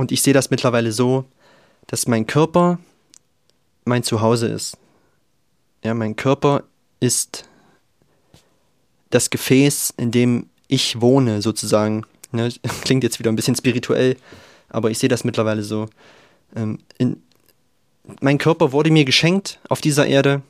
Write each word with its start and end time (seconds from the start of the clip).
Und 0.00 0.12
ich 0.12 0.22
sehe 0.22 0.32
das 0.32 0.48
mittlerweile 0.48 0.92
so, 0.92 1.26
dass 1.86 2.06
mein 2.06 2.26
Körper 2.26 2.78
mein 3.84 4.02
Zuhause 4.02 4.46
ist. 4.46 4.78
Ja, 5.84 5.92
mein 5.92 6.16
Körper 6.16 6.62
ist 7.00 7.44
das 9.10 9.28
Gefäß, 9.28 9.92
in 9.98 10.10
dem 10.10 10.48
ich 10.68 11.02
wohne, 11.02 11.42
sozusagen. 11.42 12.06
Ne, 12.32 12.50
klingt 12.80 13.04
jetzt 13.04 13.18
wieder 13.18 13.30
ein 13.30 13.36
bisschen 13.36 13.56
spirituell, 13.56 14.16
aber 14.70 14.90
ich 14.90 14.98
sehe 14.98 15.10
das 15.10 15.22
mittlerweile 15.22 15.62
so. 15.62 15.86
Ähm, 16.56 16.78
in, 16.96 17.22
mein 18.22 18.38
Körper 18.38 18.72
wurde 18.72 18.90
mir 18.90 19.04
geschenkt 19.04 19.60
auf 19.68 19.82
dieser 19.82 20.06
Erde 20.06 20.40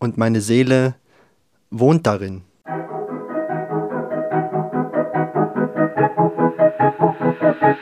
und 0.00 0.18
meine 0.18 0.40
Seele 0.40 0.96
wohnt 1.70 2.04
darin. 2.04 2.42
Ja, 7.70 7.76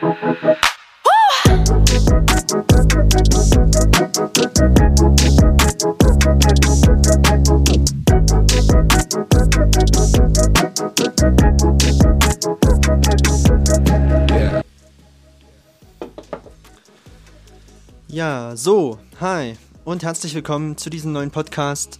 so, 18.55 18.99
hi 19.19 19.57
und 19.85 20.03
herzlich 20.03 20.35
willkommen 20.35 20.77
zu 20.77 20.91
diesem 20.91 21.13
neuen 21.13 21.31
Podcast, 21.31 21.99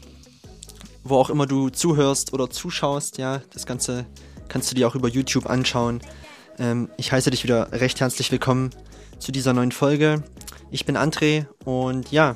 wo 1.04 1.16
auch 1.16 1.32
immer 1.32 1.48
du 1.48 1.70
zuhörst 1.70 2.34
oder 2.34 2.52
zuschaust. 2.52 3.18
Ja, 3.18 3.42
das 3.52 3.66
Ganze 3.66 4.06
kannst 4.48 4.70
du 4.70 4.76
dir 4.76 4.88
auch 4.88 4.94
über 4.94 5.08
YouTube 5.08 5.50
anschauen. 5.50 6.02
Ähm, 6.60 6.90
ich 6.98 7.12
heiße 7.12 7.32
dich 7.32 7.44
wieder 7.44 7.72
recht 7.72 8.02
herzlich 8.02 8.32
willkommen 8.32 8.72
zu 9.18 9.32
dieser 9.32 9.54
neuen 9.54 9.72
Folge. 9.72 10.24
Ich 10.72 10.86
bin 10.86 10.98
André 10.98 11.46
und 11.64 12.12
ja, 12.12 12.36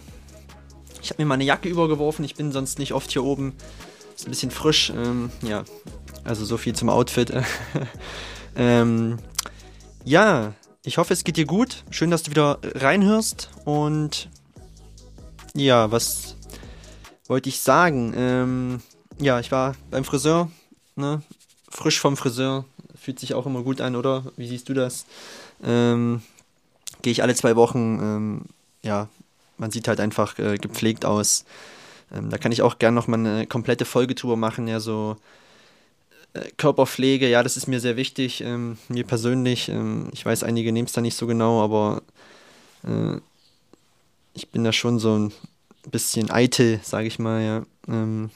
ich 1.02 1.10
habe 1.10 1.22
mir 1.22 1.28
meine 1.28 1.44
Jacke 1.44 1.68
übergeworfen. 1.68 2.24
Ich 2.24 2.36
bin 2.36 2.54
sonst 2.54 2.80
nicht 2.80 2.94
oft 2.94 3.12
hier 3.12 3.24
oben. 3.24 3.54
Ist 4.16 4.26
ein 4.26 4.32
bisschen 4.32 4.52
frisch. 4.52 4.92
Ähm, 4.96 5.30
ja, 5.42 5.66
also 6.24 6.46
so 6.46 6.56
viel 6.56 6.74
zum 6.74 6.90
Outfit. 6.90 7.34
ähm, 8.56 9.18
ja, 10.06 10.54
ich 10.86 10.98
hoffe, 10.98 11.14
es 11.14 11.26
geht 11.26 11.36
dir 11.36 11.46
gut. 11.46 11.84
Schön, 11.90 12.10
dass 12.10 12.24
du 12.24 12.32
wieder 12.32 12.60
reinhörst. 12.64 13.50
Und 13.66 14.30
ja, 15.54 15.92
was 15.92 16.38
wollte 17.28 17.50
ich 17.50 17.60
sagen? 17.60 18.14
Ähm, 18.16 18.82
ja, 19.20 19.42
ich 19.42 19.52
war 19.52 19.76
beim 19.92 20.06
Friseur. 20.06 20.50
Ne? 20.96 21.22
Frisch 21.70 22.00
vom 22.00 22.16
Friseur. 22.16 22.64
Fühlt 23.04 23.20
sich 23.20 23.34
auch 23.34 23.46
immer 23.46 23.64
gut 23.64 23.82
an, 23.82 23.98
oder? 23.98 24.24
Wie 24.38 24.48
siehst 24.48 24.70
du 24.70 24.74
das? 24.74 25.06
Ähm, 25.62 26.22
Gehe 27.02 27.12
ich 27.12 27.22
alle 27.22 27.36
zwei 27.36 27.58
Wochen. 27.58 28.00
Ähm, 28.02 28.42
ja, 28.82 29.10
man 29.58 29.72
sieht 29.72 29.90
halt 29.90 30.00
einfach 30.00 30.40
äh, 30.40 30.56
gepflegt 30.58 31.04
aus. 31.04 31.44
Ähm, 32.14 32.30
da 32.30 32.38
kann 32.38 32.54
ich 32.54 32.62
auch 32.62 32.80
gerne 32.80 32.96
noch 32.96 33.08
mal 33.08 33.20
eine 33.20 33.46
komplette 33.46 33.84
Folge 33.84 34.16
drüber 34.16 34.38
machen. 34.38 34.70
Ja, 34.70 34.80
so 34.80 35.18
äh, 36.32 36.50
Körperpflege, 36.56 37.30
ja, 37.30 37.44
das 37.44 37.58
ist 37.58 37.68
mir 37.68 37.82
sehr 37.82 37.98
wichtig, 37.98 38.40
ähm, 38.40 38.78
mir 38.88 39.04
persönlich. 39.04 39.68
Ähm, 39.68 40.08
ich 40.14 40.26
weiß, 40.26 40.44
einige 40.44 40.72
nehmen 40.72 40.88
es 40.88 40.94
da 40.94 41.02
nicht 41.02 41.18
so 41.18 41.28
genau, 41.28 41.62
aber 41.62 42.04
äh, 42.86 43.18
ich 44.34 44.48
bin 44.48 44.64
da 44.64 44.72
schon 44.72 44.98
so 44.98 45.18
ein 45.18 45.34
bisschen 45.92 46.32
eitel, 46.32 46.80
sage 46.84 47.08
ich 47.08 47.20
mal, 47.20 47.44
ja. 47.44 47.66
Ähm, 47.90 48.30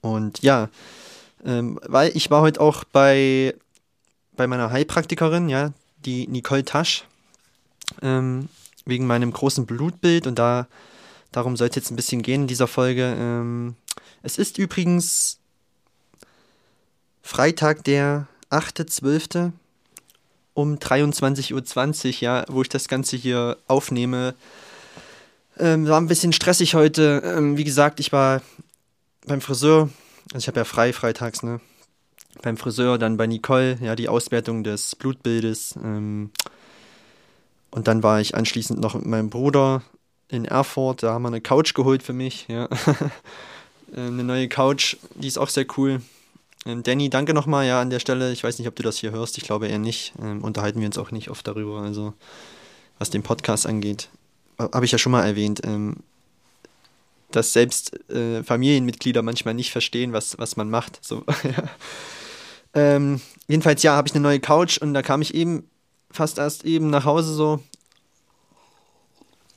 und 0.00 0.42
ja, 0.42 0.68
ähm, 1.44 1.78
weil 1.86 2.16
ich 2.16 2.30
war 2.30 2.42
heute 2.42 2.60
auch 2.60 2.84
bei, 2.84 3.54
bei 4.36 4.46
meiner 4.46 4.70
Heilpraktikerin, 4.70 5.48
ja, 5.48 5.72
die 6.04 6.26
Nicole 6.28 6.64
Tasch, 6.64 7.04
ähm, 8.02 8.48
wegen 8.84 9.06
meinem 9.06 9.32
großen 9.32 9.66
Blutbild 9.66 10.26
und 10.26 10.38
da 10.38 10.66
darum 11.32 11.56
soll 11.56 11.68
es 11.68 11.76
jetzt 11.76 11.90
ein 11.90 11.96
bisschen 11.96 12.22
gehen 12.22 12.42
in 12.42 12.48
dieser 12.48 12.66
Folge. 12.66 13.14
Ähm, 13.18 13.76
es 14.22 14.38
ist 14.38 14.58
übrigens 14.58 15.38
Freitag, 17.22 17.84
der 17.84 18.26
8.12. 18.50 19.52
um 20.54 20.74
23.20 20.74 22.06
Uhr, 22.08 22.14
ja, 22.20 22.44
wo 22.48 22.62
ich 22.62 22.68
das 22.68 22.88
Ganze 22.88 23.16
hier 23.16 23.56
aufnehme. 23.68 24.34
Ähm, 25.58 25.86
war 25.86 26.00
ein 26.00 26.08
bisschen 26.08 26.32
stressig 26.32 26.74
heute. 26.74 27.22
Ähm, 27.24 27.56
wie 27.56 27.64
gesagt, 27.64 28.00
ich 28.00 28.12
war 28.12 28.42
beim 29.26 29.40
Friseur. 29.40 29.90
Also 30.28 30.38
ich 30.38 30.48
habe 30.48 30.60
ja 30.60 30.64
frei 30.64 30.92
freitags, 30.92 31.42
ne? 31.42 31.60
Beim 32.42 32.56
Friseur, 32.56 32.98
dann 32.98 33.16
bei 33.16 33.26
Nicole, 33.26 33.78
ja, 33.80 33.96
die 33.96 34.08
Auswertung 34.08 34.62
des 34.62 34.94
Blutbildes. 34.96 35.76
Ähm, 35.82 36.30
und 37.70 37.88
dann 37.88 38.02
war 38.02 38.20
ich 38.20 38.34
anschließend 38.34 38.80
noch 38.80 38.94
mit 38.94 39.06
meinem 39.06 39.30
Bruder 39.30 39.82
in 40.28 40.44
Erfurt. 40.44 41.02
Da 41.02 41.12
haben 41.12 41.22
wir 41.22 41.28
eine 41.28 41.40
Couch 41.40 41.74
geholt 41.74 42.02
für 42.02 42.12
mich, 42.12 42.46
ja. 42.48 42.68
Ähm, 43.92 44.14
eine 44.14 44.22
neue 44.22 44.48
Couch, 44.48 44.98
die 45.16 45.26
ist 45.26 45.36
auch 45.36 45.48
sehr 45.48 45.66
cool. 45.76 46.00
Ähm, 46.66 46.82
Danny, 46.82 47.10
danke 47.10 47.34
nochmal 47.34 47.66
ja 47.66 47.80
an 47.80 47.90
der 47.90 47.98
Stelle. 47.98 48.32
Ich 48.32 48.44
weiß 48.44 48.58
nicht, 48.58 48.68
ob 48.68 48.76
du 48.76 48.84
das 48.84 48.98
hier 48.98 49.10
hörst. 49.10 49.38
Ich 49.38 49.44
glaube 49.44 49.66
eher 49.66 49.80
nicht. 49.80 50.12
Ähm, 50.22 50.44
unterhalten 50.44 50.78
wir 50.78 50.86
uns 50.86 50.98
auch 50.98 51.10
nicht 51.10 51.28
oft 51.28 51.46
darüber. 51.46 51.80
Also, 51.80 52.14
was 52.98 53.10
den 53.10 53.24
Podcast 53.24 53.66
angeht, 53.66 54.08
habe 54.58 54.84
ich 54.84 54.92
ja 54.92 54.98
schon 54.98 55.12
mal 55.12 55.26
erwähnt, 55.26 55.62
ähm, 55.64 55.96
dass 57.32 57.52
selbst 57.52 57.98
äh, 58.10 58.42
Familienmitglieder 58.42 59.22
manchmal 59.22 59.54
nicht 59.54 59.70
verstehen, 59.70 60.12
was, 60.12 60.38
was 60.38 60.56
man 60.56 60.70
macht. 60.70 60.98
So, 61.02 61.24
ja. 61.44 61.64
ähm, 62.74 63.20
jedenfalls, 63.46 63.82
ja, 63.82 63.94
habe 63.94 64.08
ich 64.08 64.14
eine 64.14 64.22
neue 64.22 64.40
Couch 64.40 64.78
und 64.78 64.94
da 64.94 65.02
kam 65.02 65.22
ich 65.22 65.34
eben 65.34 65.68
fast 66.10 66.38
erst 66.38 66.64
eben 66.64 66.90
nach 66.90 67.04
Hause 67.04 67.34
so. 67.34 67.60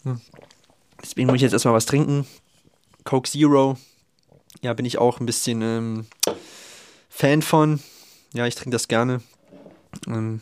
Hm. 0.04 0.22
Deswegen 1.02 1.28
muss 1.28 1.38
ich 1.38 1.42
jetzt 1.42 1.54
erstmal 1.54 1.74
was 1.74 1.86
trinken. 1.86 2.26
Coke 3.04 3.30
Zero. 3.30 3.78
Ja, 4.62 4.74
bin 4.74 4.86
ich 4.86 4.98
auch 4.98 5.20
ein 5.20 5.26
bisschen 5.26 5.62
ähm, 5.62 6.06
Fan 7.10 7.42
von. 7.42 7.82
Ja, 8.34 8.48
ich 8.48 8.56
trinke 8.56 8.72
das 8.72 8.88
gerne. 8.88 9.22
Ähm, 10.08 10.42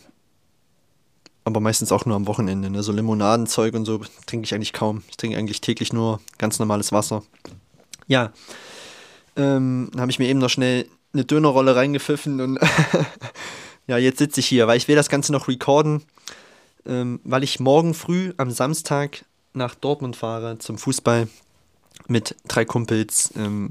aber 1.43 1.59
meistens 1.59 1.91
auch 1.91 2.05
nur 2.05 2.15
am 2.15 2.27
Wochenende. 2.27 2.69
Ne? 2.69 2.83
So 2.83 2.91
Limonadenzeug 2.91 3.73
und 3.73 3.85
so 3.85 4.01
trinke 4.25 4.45
ich 4.45 4.53
eigentlich 4.53 4.73
kaum. 4.73 5.03
Ich 5.09 5.17
trinke 5.17 5.37
eigentlich 5.37 5.61
täglich 5.61 5.93
nur 5.93 6.19
ganz 6.37 6.59
normales 6.59 6.91
Wasser. 6.91 7.23
Ja, 8.07 8.31
ähm, 9.35 9.89
habe 9.97 10.11
ich 10.11 10.19
mir 10.19 10.27
eben 10.27 10.39
noch 10.39 10.49
schnell 10.49 10.87
eine 11.13 11.25
Dönerrolle 11.25 11.75
reingepfiffen 11.75 12.41
und 12.41 12.59
ja, 13.87 13.97
jetzt 13.97 14.19
sitze 14.19 14.39
ich 14.39 14.47
hier, 14.47 14.67
weil 14.67 14.77
ich 14.77 14.87
will 14.87 14.95
das 14.95 15.09
Ganze 15.09 15.31
noch 15.31 15.47
recorden, 15.47 16.03
ähm, 16.85 17.19
weil 17.23 17.43
ich 17.43 17.59
morgen 17.59 17.93
früh 17.93 18.33
am 18.37 18.51
Samstag 18.51 19.25
nach 19.53 19.75
Dortmund 19.75 20.15
fahre 20.15 20.57
zum 20.59 20.77
Fußball 20.77 21.27
mit 22.07 22.35
drei 22.47 22.65
Kumpels. 22.65 23.31
Ähm, 23.35 23.69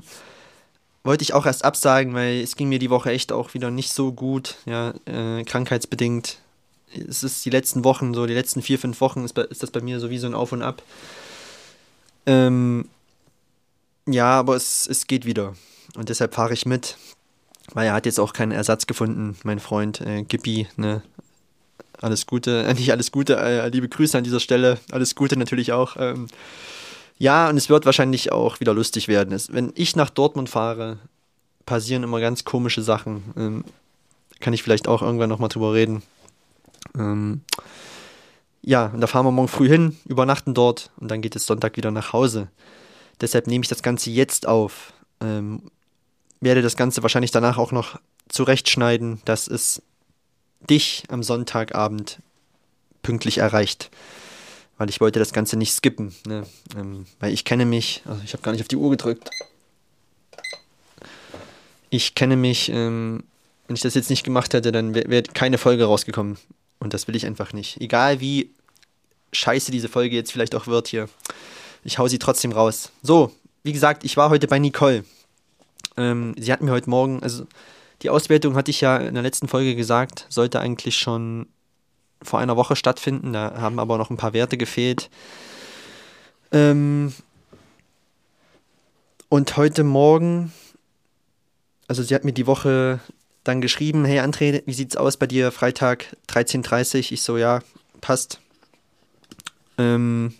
wollte 1.02 1.22
ich 1.22 1.32
auch 1.32 1.46
erst 1.46 1.64
absagen, 1.64 2.14
weil 2.14 2.40
es 2.40 2.56
ging 2.56 2.68
mir 2.68 2.78
die 2.78 2.90
Woche 2.90 3.10
echt 3.10 3.32
auch 3.32 3.54
wieder 3.54 3.70
nicht 3.70 3.92
so 3.92 4.12
gut, 4.12 4.56
ja, 4.66 4.92
äh, 5.06 5.44
krankheitsbedingt. 5.44 6.38
Es 7.08 7.22
ist 7.22 7.44
die 7.44 7.50
letzten 7.50 7.84
Wochen, 7.84 8.14
so 8.14 8.26
die 8.26 8.34
letzten 8.34 8.62
vier, 8.62 8.78
fünf 8.78 9.00
Wochen 9.00 9.24
ist, 9.24 9.36
ist 9.38 9.62
das 9.62 9.70
bei 9.70 9.80
mir 9.80 10.00
so 10.00 10.10
wie 10.10 10.18
so 10.18 10.26
ein 10.26 10.34
Auf 10.34 10.52
und 10.52 10.62
Ab. 10.62 10.82
Ähm, 12.26 12.88
ja, 14.06 14.38
aber 14.38 14.56
es, 14.56 14.86
es 14.86 15.06
geht 15.06 15.24
wieder. 15.24 15.54
Und 15.96 16.08
deshalb 16.08 16.34
fahre 16.34 16.52
ich 16.52 16.66
mit, 16.66 16.96
weil 17.72 17.86
er 17.86 17.94
hat 17.94 18.06
jetzt 18.06 18.20
auch 18.20 18.32
keinen 18.32 18.52
Ersatz 18.52 18.86
gefunden, 18.86 19.36
mein 19.44 19.60
Freund 19.60 20.00
äh, 20.00 20.22
Gippi, 20.22 20.68
ne? 20.76 21.02
Alles 22.00 22.26
Gute, 22.26 22.64
äh, 22.64 22.74
nicht 22.74 22.90
alles 22.92 23.12
Gute, 23.12 23.36
äh, 23.36 23.68
liebe 23.68 23.88
Grüße 23.88 24.16
an 24.16 24.24
dieser 24.24 24.40
Stelle, 24.40 24.78
alles 24.90 25.14
Gute 25.14 25.36
natürlich 25.36 25.72
auch. 25.72 25.96
Ähm, 25.98 26.28
ja, 27.18 27.50
und 27.50 27.56
es 27.56 27.68
wird 27.68 27.84
wahrscheinlich 27.84 28.32
auch 28.32 28.60
wieder 28.60 28.72
lustig 28.72 29.06
werden. 29.06 29.32
Es, 29.32 29.52
wenn 29.52 29.72
ich 29.74 29.94
nach 29.94 30.10
Dortmund 30.10 30.48
fahre, 30.48 30.98
passieren 31.66 32.02
immer 32.02 32.20
ganz 32.20 32.44
komische 32.44 32.82
Sachen. 32.82 33.22
Ähm, 33.36 33.64
kann 34.40 34.54
ich 34.54 34.62
vielleicht 34.62 34.88
auch 34.88 35.02
irgendwann 35.02 35.28
nochmal 35.28 35.50
drüber 35.50 35.74
reden. 35.74 36.02
Ähm, 36.96 37.42
ja, 38.62 38.86
und 38.86 39.00
da 39.00 39.06
fahren 39.06 39.26
wir 39.26 39.30
morgen 39.30 39.48
früh 39.48 39.68
hin, 39.68 39.96
übernachten 40.06 40.54
dort 40.54 40.90
und 40.98 41.10
dann 41.10 41.22
geht 41.22 41.36
es 41.36 41.46
Sonntag 41.46 41.76
wieder 41.76 41.90
nach 41.90 42.12
Hause. 42.12 42.48
Deshalb 43.20 43.46
nehme 43.46 43.62
ich 43.62 43.68
das 43.68 43.82
Ganze 43.82 44.10
jetzt 44.10 44.46
auf. 44.46 44.92
Ähm, 45.20 45.62
werde 46.40 46.62
das 46.62 46.76
Ganze 46.76 47.02
wahrscheinlich 47.02 47.30
danach 47.30 47.58
auch 47.58 47.72
noch 47.72 48.00
zurechtschneiden, 48.28 49.20
dass 49.24 49.46
es 49.46 49.82
dich 50.68 51.04
am 51.08 51.22
Sonntagabend 51.22 52.20
pünktlich 53.02 53.38
erreicht 53.38 53.90
weil 54.80 54.88
ich 54.88 54.98
wollte 55.02 55.18
das 55.18 55.34
Ganze 55.34 55.58
nicht 55.58 55.74
skippen. 55.74 56.14
Ne? 56.26 56.46
Ähm, 56.74 57.04
weil 57.18 57.34
ich 57.34 57.44
kenne 57.44 57.66
mich, 57.66 58.02
also 58.06 58.22
ich 58.24 58.32
habe 58.32 58.42
gar 58.42 58.52
nicht 58.52 58.62
auf 58.62 58.68
die 58.68 58.76
Uhr 58.76 58.88
gedrückt. 58.88 59.28
Ich 61.90 62.14
kenne 62.14 62.34
mich, 62.34 62.70
ähm, 62.70 63.24
wenn 63.66 63.76
ich 63.76 63.82
das 63.82 63.92
jetzt 63.92 64.08
nicht 64.08 64.24
gemacht 64.24 64.54
hätte, 64.54 64.72
dann 64.72 64.94
wäre 64.94 65.10
wär 65.10 65.22
keine 65.22 65.58
Folge 65.58 65.84
rausgekommen. 65.84 66.38
Und 66.80 66.94
das 66.94 67.06
will 67.06 67.14
ich 67.14 67.26
einfach 67.26 67.52
nicht. 67.52 67.80
Egal 67.80 68.20
wie 68.20 68.50
scheiße 69.32 69.70
diese 69.70 69.88
Folge 69.88 70.16
jetzt 70.16 70.32
vielleicht 70.32 70.54
auch 70.54 70.66
wird 70.66 70.88
hier. 70.88 71.08
Ich 71.84 71.98
hau 71.98 72.08
sie 72.08 72.18
trotzdem 72.18 72.52
raus. 72.52 72.90
So, 73.02 73.32
wie 73.62 73.72
gesagt, 73.72 74.04
ich 74.04 74.16
war 74.16 74.30
heute 74.30 74.48
bei 74.48 74.58
Nicole. 74.58 75.04
Ähm, 75.96 76.34
sie 76.38 76.52
hat 76.52 76.62
mir 76.62 76.72
heute 76.72 76.90
Morgen, 76.90 77.22
also 77.22 77.46
die 78.02 78.10
Auswertung 78.10 78.54
hatte 78.54 78.70
ich 78.70 78.80
ja 78.80 78.96
in 78.96 79.14
der 79.14 79.22
letzten 79.22 79.48
Folge 79.48 79.76
gesagt, 79.76 80.26
sollte 80.28 80.60
eigentlich 80.60 80.96
schon 80.96 81.46
vor 82.22 82.38
einer 82.38 82.56
Woche 82.56 82.76
stattfinden. 82.76 83.32
Da 83.32 83.60
haben 83.60 83.78
aber 83.78 83.98
noch 83.98 84.10
ein 84.10 84.16
paar 84.16 84.32
Werte 84.32 84.56
gefehlt. 84.56 85.10
Ähm, 86.52 87.12
und 89.28 89.56
heute 89.56 89.84
Morgen, 89.84 90.52
also 91.88 92.02
sie 92.02 92.14
hat 92.14 92.24
mir 92.24 92.32
die 92.32 92.46
Woche 92.46 93.00
dann 93.44 93.60
geschrieben, 93.60 94.04
hey 94.04 94.20
André, 94.20 94.62
wie 94.66 94.72
sieht's 94.72 94.96
aus 94.96 95.16
bei 95.16 95.26
dir 95.26 95.50
Freitag 95.50 96.16
13.30 96.28 96.94
Uhr? 96.94 97.12
Ich 97.12 97.22
so, 97.22 97.36
ja, 97.36 97.60
passt. 98.00 98.40
Ähm, 99.78 100.34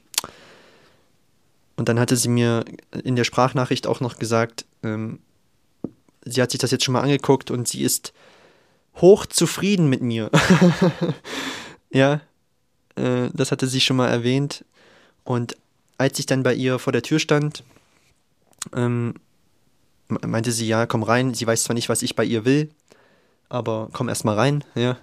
und 1.76 1.88
dann 1.88 1.98
hatte 1.98 2.16
sie 2.16 2.28
mir 2.28 2.64
in 3.04 3.16
der 3.16 3.24
Sprachnachricht 3.24 3.86
auch 3.86 4.00
noch 4.00 4.18
gesagt, 4.18 4.66
ähm, 4.82 5.20
sie 6.24 6.42
hat 6.42 6.50
sich 6.50 6.60
das 6.60 6.70
jetzt 6.70 6.84
schon 6.84 6.92
mal 6.92 7.00
angeguckt 7.00 7.50
und 7.50 7.68
sie 7.68 7.82
ist 7.82 8.12
hoch 8.96 9.24
zufrieden 9.26 9.88
mit 9.88 10.02
mir. 10.02 10.30
ja, 11.90 12.20
äh, 12.96 13.28
das 13.32 13.50
hatte 13.50 13.66
sie 13.66 13.80
schon 13.80 13.96
mal 13.96 14.08
erwähnt. 14.08 14.64
Und 15.24 15.56
als 15.96 16.18
ich 16.18 16.26
dann 16.26 16.42
bei 16.42 16.54
ihr 16.54 16.78
vor 16.78 16.92
der 16.92 17.02
Tür 17.02 17.18
stand, 17.18 17.64
ähm, 18.74 19.14
meinte 20.10 20.52
sie, 20.52 20.66
ja, 20.66 20.86
komm 20.86 21.02
rein. 21.02 21.34
Sie 21.34 21.46
weiß 21.46 21.64
zwar 21.64 21.74
nicht, 21.74 21.88
was 21.88 22.02
ich 22.02 22.16
bei 22.16 22.24
ihr 22.24 22.44
will, 22.44 22.70
aber 23.48 23.88
komm 23.92 24.08
erst 24.08 24.24
mal 24.24 24.36
rein. 24.36 24.64
Ja, 24.74 24.96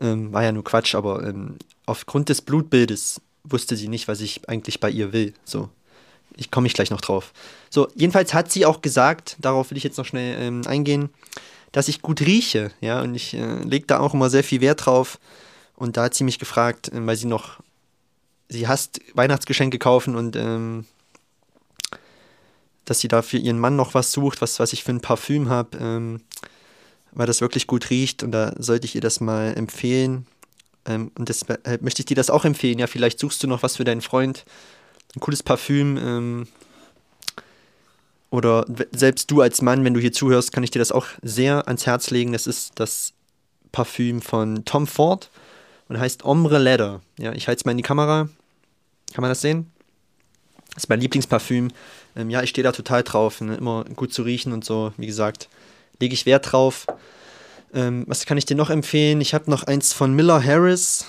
ähm, 0.00 0.32
war 0.32 0.42
ja 0.42 0.52
nur 0.52 0.64
Quatsch, 0.64 0.94
aber 0.94 1.26
ähm, 1.26 1.56
aufgrund 1.86 2.28
des 2.28 2.42
Blutbildes 2.42 3.20
wusste 3.44 3.76
sie 3.76 3.88
nicht, 3.88 4.08
was 4.08 4.20
ich 4.20 4.48
eigentlich 4.48 4.80
bei 4.80 4.90
ihr 4.90 5.12
will. 5.12 5.34
So, 5.44 5.68
ich 6.36 6.50
komme 6.50 6.66
ich 6.66 6.74
gleich 6.74 6.90
noch 6.90 7.00
drauf. 7.00 7.32
So, 7.70 7.88
jedenfalls 7.94 8.34
hat 8.34 8.50
sie 8.50 8.66
auch 8.66 8.82
gesagt, 8.82 9.36
darauf 9.40 9.70
will 9.70 9.78
ich 9.78 9.84
jetzt 9.84 9.98
noch 9.98 10.06
schnell 10.06 10.40
ähm, 10.40 10.62
eingehen, 10.66 11.10
dass 11.72 11.88
ich 11.88 12.02
gut 12.02 12.20
rieche, 12.20 12.72
ja, 12.80 13.00
und 13.02 13.14
ich 13.14 13.34
äh, 13.34 13.62
lege 13.62 13.86
da 13.86 14.00
auch 14.00 14.14
immer 14.14 14.30
sehr 14.30 14.44
viel 14.44 14.60
Wert 14.60 14.86
drauf. 14.86 15.18
Und 15.76 15.96
da 15.96 16.04
hat 16.04 16.14
sie 16.14 16.24
mich 16.24 16.38
gefragt, 16.38 16.88
äh, 16.88 17.06
weil 17.06 17.16
sie 17.16 17.26
noch, 17.26 17.60
sie 18.48 18.68
hasst 18.68 19.00
Weihnachtsgeschenke 19.14 19.78
kaufen 19.78 20.16
und 20.16 20.36
ähm, 20.36 20.86
dass 22.90 22.98
sie 22.98 23.06
da 23.06 23.22
für 23.22 23.36
ihren 23.36 23.60
Mann 23.60 23.76
noch 23.76 23.94
was 23.94 24.10
sucht, 24.10 24.42
was, 24.42 24.58
was 24.58 24.72
ich 24.72 24.82
für 24.82 24.90
ein 24.90 25.00
Parfüm 25.00 25.48
habe, 25.48 25.78
ähm, 25.78 26.22
weil 27.12 27.28
das 27.28 27.40
wirklich 27.40 27.68
gut 27.68 27.88
riecht 27.88 28.24
und 28.24 28.32
da 28.32 28.52
sollte 28.58 28.84
ich 28.84 28.96
ihr 28.96 29.00
das 29.00 29.20
mal 29.20 29.56
empfehlen. 29.56 30.26
Ähm, 30.86 31.12
und 31.16 31.28
deshalb 31.28 31.82
möchte 31.82 32.02
ich 32.02 32.06
dir 32.06 32.16
das 32.16 32.30
auch 32.30 32.44
empfehlen. 32.44 32.80
Ja, 32.80 32.88
vielleicht 32.88 33.20
suchst 33.20 33.44
du 33.44 33.46
noch 33.46 33.62
was 33.62 33.76
für 33.76 33.84
deinen 33.84 34.00
Freund, 34.00 34.44
ein 35.14 35.20
cooles 35.20 35.44
Parfüm, 35.44 35.98
ähm, 35.98 36.48
oder 38.28 38.66
selbst 38.90 39.30
du 39.30 39.40
als 39.40 39.62
Mann, 39.62 39.84
wenn 39.84 39.94
du 39.94 40.00
hier 40.00 40.12
zuhörst, 40.12 40.50
kann 40.50 40.64
ich 40.64 40.72
dir 40.72 40.80
das 40.80 40.90
auch 40.90 41.06
sehr 41.22 41.68
ans 41.68 41.86
Herz 41.86 42.10
legen. 42.10 42.32
Das 42.32 42.48
ist 42.48 42.72
das 42.74 43.12
Parfüm 43.70 44.20
von 44.20 44.64
Tom 44.64 44.88
Ford 44.88 45.30
und 45.88 46.00
heißt 46.00 46.24
Ombre 46.24 46.58
Leather. 46.58 47.02
Ja, 47.18 47.34
ich 47.34 47.46
halte 47.46 47.60
es 47.60 47.64
mal 47.64 47.70
in 47.70 47.78
die 47.78 47.84
Kamera. 47.84 48.28
Kann 49.12 49.22
man 49.22 49.30
das 49.30 49.42
sehen? 49.42 49.70
Das 50.74 50.84
ist 50.84 50.88
mein 50.88 51.00
Lieblingsparfüm. 51.00 51.70
Ähm, 52.16 52.30
ja, 52.30 52.42
ich 52.42 52.50
stehe 52.50 52.62
da 52.62 52.72
total 52.72 53.02
drauf. 53.02 53.40
Ne? 53.40 53.56
Immer 53.56 53.84
gut 53.84 54.12
zu 54.12 54.22
riechen 54.22 54.52
und 54.52 54.64
so. 54.64 54.92
Wie 54.96 55.06
gesagt, 55.06 55.48
lege 56.00 56.14
ich 56.14 56.26
Wert 56.26 56.52
drauf. 56.52 56.86
Ähm, 57.72 58.04
was 58.06 58.26
kann 58.26 58.38
ich 58.38 58.46
dir 58.46 58.56
noch 58.56 58.70
empfehlen? 58.70 59.20
Ich 59.20 59.34
habe 59.34 59.50
noch 59.50 59.64
eins 59.64 59.92
von 59.92 60.14
Miller 60.14 60.42
Harris. 60.44 61.06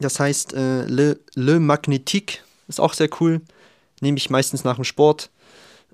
Das 0.00 0.20
heißt 0.20 0.54
äh, 0.54 0.84
Le, 0.86 1.18
Le 1.34 1.58
Magnétique. 1.58 2.38
Ist 2.68 2.80
auch 2.80 2.94
sehr 2.94 3.08
cool. 3.20 3.40
Nehme 4.00 4.18
ich 4.18 4.30
meistens 4.30 4.64
nach 4.64 4.76
dem 4.76 4.84
Sport. 4.84 5.30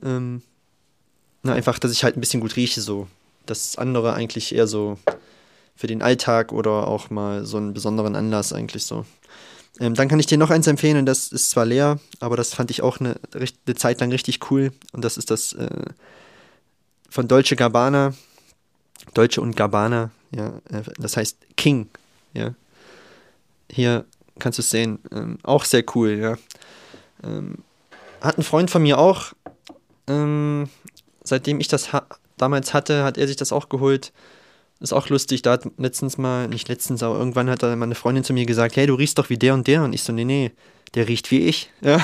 Ähm, 0.03 0.43
na, 1.43 1.53
einfach, 1.55 1.79
dass 1.79 1.93
ich 1.93 2.05
halt 2.05 2.17
ein 2.17 2.21
bisschen 2.21 2.41
gut 2.41 2.57
rieche, 2.57 2.81
so. 2.81 3.09
Das 3.47 3.77
andere 3.77 4.15
eigentlich 4.15 4.55
eher 4.55 4.67
so 4.67 4.99
für 5.75 5.87
den 5.87 6.03
Alltag 6.03 6.53
oder 6.53 6.87
auch 6.87 7.11
mal 7.11 7.45
so 7.45 7.57
einen 7.57 7.75
besonderen 7.75 8.17
Anlass 8.17 8.53
eigentlich 8.53 8.85
so. 8.85 9.05
Ähm, 9.81 9.95
dann 9.95 10.09
kann 10.09 10.21
ich 10.21 10.27
dir 10.27 10.39
noch 10.39 10.51
eins 10.51 10.67
empfehlen 10.67 10.99
und 10.99 11.07
das 11.07 11.29
ist 11.33 11.51
zwar 11.51 11.65
leer, 11.65 11.99
aber 12.21 12.37
das 12.37 12.53
fand 12.53 12.71
ich 12.71 12.83
auch 12.83 13.01
eine, 13.01 13.17
eine 13.35 13.75
Zeit 13.75 14.01
lang 14.01 14.11
richtig 14.11 14.51
cool 14.51 14.73
und 14.93 15.05
das 15.05 15.17
ist 15.17 15.31
das 15.31 15.55
äh, 15.55 15.85
von 17.09 17.29
Dolce 17.29 17.57
Gabbana. 17.57 18.15
Dolce 19.15 19.41
und 19.41 19.57
Gabbana, 19.57 20.11
ja, 20.35 20.49
äh, 20.71 20.83
das 20.99 21.17
heißt 21.17 21.39
King, 21.57 21.89
ja. 22.35 22.55
Hier 23.71 24.05
kannst 24.39 24.59
du 24.59 24.63
es 24.63 24.71
sehen, 24.71 24.99
ähm, 25.11 25.39
auch 25.43 25.65
sehr 25.65 25.85
cool, 25.95 26.19
ja. 26.19 26.37
Ähm, 27.25 27.59
hat 28.21 28.39
ein 28.39 28.45
Freund 28.45 28.71
von 28.71 28.83
mir 28.83 28.99
auch, 28.99 29.33
ähm, 30.07 30.69
seitdem 31.25 31.61
ich 31.61 31.69
das 31.69 31.93
ha 31.93 32.07
damals 32.37 32.75
hatte, 32.75 33.05
hat 33.05 33.19
er 33.19 33.27
sich 33.27 33.37
das 33.37 33.53
auch 33.53 33.69
geholt. 33.69 34.13
Ist 34.83 34.93
auch 34.93 35.09
lustig, 35.09 35.43
da 35.43 35.53
hat 35.53 35.65
letztens 35.79 36.19
mal, 36.19 36.49
nicht 36.49 36.69
letztens, 36.69 37.03
aber 37.03 37.17
irgendwann 37.17 37.49
hat 37.49 37.63
da 37.63 37.75
meine 37.77 37.95
Freundin 37.95 38.25
zu 38.25 38.33
mir 38.33 38.45
gesagt, 38.47 38.77
hey, 38.77 38.87
du 38.87 38.95
riechst 38.95 39.19
doch 39.19 39.31
wie 39.31 39.39
der 39.39 39.55
und 39.55 39.67
der. 39.67 39.85
Und 39.85 39.93
ich 39.93 40.03
so, 40.03 40.13
nee, 40.13 40.25
nee, 40.25 40.51
der 40.95 41.09
riecht 41.09 41.31
wie 41.31 41.41
ich. 41.41 41.71
Ja? 41.81 42.03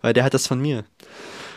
Weil 0.00 0.12
der 0.12 0.24
hat 0.24 0.34
das 0.34 0.46
von 0.46 0.60
mir. 0.60 0.84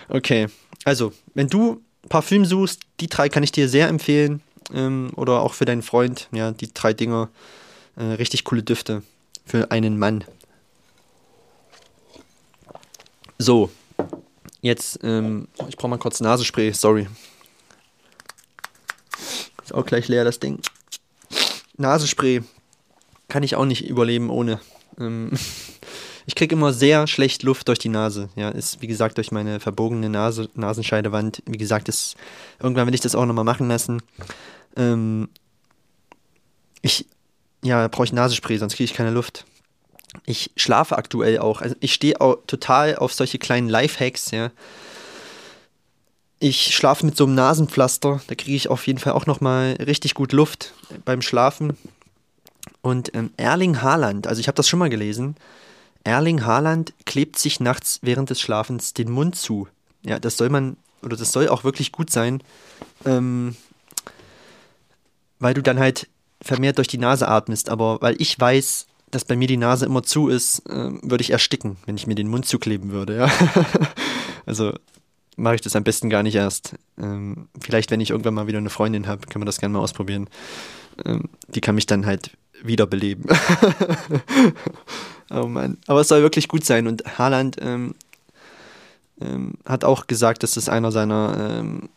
Okay, 0.08 0.48
also, 0.86 1.14
wenn 1.34 1.48
du 1.48 1.82
Parfüm 2.10 2.46
suchst, 2.46 2.82
die 3.00 3.08
drei 3.08 3.30
kann 3.30 3.44
ich 3.44 3.52
dir 3.52 3.70
sehr 3.70 3.88
empfehlen. 3.88 4.42
Ähm, 4.74 5.12
oder 5.16 5.42
auch 5.42 5.54
für 5.54 5.66
deinen 5.66 5.82
Freund, 5.82 6.28
ja, 6.32 6.52
die 6.52 6.74
drei 6.74 6.94
Dinger. 6.94 7.30
Äh, 7.96 8.04
richtig 8.04 8.44
coole 8.44 8.64
Düfte 8.64 9.04
für 9.46 9.72
einen 9.72 9.98
Mann. 9.98 10.24
So, 13.38 13.72
Jetzt, 14.62 15.00
ähm, 15.04 15.48
ich 15.70 15.78
brauche 15.78 15.88
mal 15.88 15.98
kurz 15.98 16.20
Nasenspray, 16.20 16.74
sorry. 16.74 17.08
Ist 19.70 19.76
auch 19.76 19.86
gleich 19.86 20.08
leer, 20.08 20.24
das 20.24 20.40
Ding. 20.40 20.60
Nasenspray 21.78 22.42
kann 23.28 23.44
ich 23.44 23.56
auch 23.56 23.66
nicht 23.66 23.88
überleben 23.88 24.32
ohne. 24.32 24.60
Ähm, 25.00 25.32
ich 26.26 26.34
kriege 26.34 26.56
immer 26.56 26.74
sehr 26.74 27.06
schlecht 27.06 27.44
Luft 27.44 27.68
durch 27.68 27.78
die 27.78 27.90
Nase. 27.90 28.30
Ja, 28.36 28.50
ist 28.50 28.82
wie 28.82 28.88
gesagt 28.88 29.18
durch 29.18 29.32
meine 29.32 29.60
verbogene 29.60 30.10
Nase, 30.10 30.50
Nasenscheidewand. 30.56 31.44
Wie 31.46 31.60
gesagt, 31.60 31.88
ist, 31.88 32.16
irgendwann 32.60 32.88
will 32.88 32.96
ich 32.96 33.02
das 33.02 33.14
auch 33.14 33.28
nochmal 33.28 33.46
machen 33.46 33.68
lassen. 33.68 34.02
Ähm, 34.76 35.30
ich, 36.82 37.06
ja, 37.64 37.88
brauche 37.90 38.06
ich 38.06 38.14
Nasenspray, 38.14 38.58
sonst 38.58 38.76
kriege 38.76 38.86
ich 38.86 38.96
keine 38.96 39.12
Luft 39.12 39.46
ich 40.26 40.52
schlafe 40.56 40.98
aktuell 40.98 41.40
auch. 41.40 41.62
Also 41.62 41.76
ich 41.80 41.94
stehe 41.94 42.16
total 42.48 42.96
auf 42.96 43.14
solche 43.14 43.38
kleinen 43.38 43.70
Lifehacks, 43.70 44.32
ja. 44.32 44.52
Ich 46.42 46.74
schlafe 46.74 47.06
mit 47.06 47.18
so 47.18 47.26
einem 47.26 47.36
Nasenpflaster, 47.36 48.22
da 48.28 48.36
kriege 48.36 48.56
ich 48.56 48.70
auf 48.70 48.88
jeden 48.88 49.00
Fall 49.00 49.12
auch 49.14 49.26
nochmal 49.26 49.74
richtig 49.74 50.14
gut 50.14 50.32
Luft 50.32 50.74
beim 51.04 51.22
Schlafen. 51.22 51.78
Und 52.82 53.14
ähm, 53.14 53.32
Erling 53.36 53.82
Haaland, 53.82 54.26
also 54.26 54.40
ich 54.40 54.48
habe 54.48 54.56
das 54.56 54.70
schon 54.70 54.80
mal 54.80 54.90
gelesen, 54.90 55.36
Erling 56.06 56.46
Haaland 56.46 56.94
klebt 57.06 57.38
sich 57.38 57.60
nachts 57.60 58.00
während 58.04 58.30
des 58.30 58.40
Schlafens 58.40 58.94
den 58.94 59.12
Mund 59.12 59.36
zu. 59.36 59.68
Ja, 60.04 60.18
das 60.18 60.38
soll 60.38 60.50
man, 60.50 60.78
oder 61.02 61.18
das 61.18 61.34
soll 61.34 61.50
auch 61.50 61.66
wirklich 61.66 61.92
gut 61.92 62.10
sein, 62.10 62.42
ähm, 63.06 63.58
weil 65.40 65.54
du 65.54 65.62
dann 65.62 65.78
halt 65.78 66.08
vermehrt 66.42 66.78
durch 66.78 66.88
die 66.88 66.98
Nase 66.98 67.28
atmest. 67.28 67.70
Aber 67.70 68.02
weil 68.02 68.16
ich 68.22 68.40
weiß, 68.40 68.86
dass 69.12 69.26
bei 69.26 69.36
mir 69.36 69.48
die 69.48 69.58
Nase 69.58 69.86
immer 69.86 70.04
zu 70.04 70.30
ist, 70.30 70.60
äh, 70.70 70.92
würde 71.02 71.22
ich 71.22 71.32
ersticken, 71.32 71.76
wenn 71.86 71.98
ich 71.98 72.08
mir 72.08 72.16
den 72.16 72.30
Mund 72.30 72.46
zukleben 72.46 72.92
würde. 72.92 73.18
Ja? 73.18 73.32
also 74.46 74.74
mache 75.40 75.56
ich 75.56 75.62
das 75.62 75.76
am 75.76 75.84
besten 75.84 76.10
gar 76.10 76.24
nicht 76.24 76.36
erst. 76.36 76.76
Ähm, 76.98 77.48
vielleicht, 77.60 77.92
wenn 77.92 78.02
ich 78.02 78.12
irgendwann 78.12 78.34
mal 78.34 78.48
wieder 78.48 78.58
eine 78.58 78.70
Freundin 78.70 79.08
habe, 79.08 79.28
können 79.28 79.44
wir 79.44 79.48
das 79.48 79.60
gerne 79.60 79.74
mal 79.74 79.80
ausprobieren. 79.80 80.30
Ähm, 81.06 81.30
die 81.48 81.62
kann 81.62 81.76
mich 81.76 81.86
dann 81.86 82.06
halt 82.06 82.32
wiederbeleben. 82.62 83.26
oh 85.32 85.48
Mann. 85.48 85.78
Aber 85.88 86.02
es 86.02 86.10
soll 86.10 86.22
wirklich 86.22 86.48
gut 86.48 86.66
sein. 86.66 86.88
Und 86.88 87.18
Haaland 87.18 87.58
ähm, 87.62 87.96
ähm 89.22 89.54
hat 89.66 89.84
auch 89.84 90.08
gesagt, 90.08 90.44
dass 90.44 90.56
das 90.56 90.70
einer 90.70 90.92
seiner 90.92 91.60
ähm, 91.60 91.90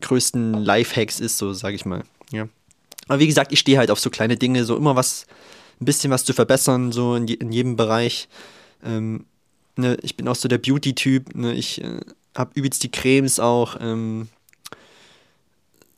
größten 0.00 0.54
Lifehacks 0.54 1.20
ist, 1.20 1.38
so 1.38 1.52
sage 1.52 1.74
ich 1.74 1.84
mal. 1.84 2.04
Ja. 2.30 2.48
Aber 3.08 3.18
wie 3.18 3.26
gesagt, 3.26 3.52
ich 3.52 3.58
stehe 3.58 3.78
halt 3.78 3.90
auf 3.90 4.00
so 4.00 4.10
kleine 4.10 4.36
Dinge, 4.36 4.64
so 4.64 4.76
immer 4.76 4.96
was 4.96 5.26
ein 5.80 5.84
bisschen 5.84 6.12
was 6.12 6.24
zu 6.24 6.32
verbessern, 6.32 6.92
so 6.92 7.16
in, 7.16 7.26
in 7.26 7.52
jedem 7.52 7.76
Bereich. 7.76 8.28
Ähm, 8.84 9.26
ne, 9.76 9.96
ich 10.02 10.16
bin 10.16 10.28
auch 10.28 10.36
so 10.36 10.48
der 10.48 10.58
Beauty-Typ, 10.58 11.34
ne, 11.34 11.52
ich 11.52 11.82
äh, 11.82 12.00
habe 12.34 12.52
übelst 12.54 12.82
die 12.82 12.90
Cremes 12.90 13.40
auch. 13.40 13.76
Ähm, 13.80 14.28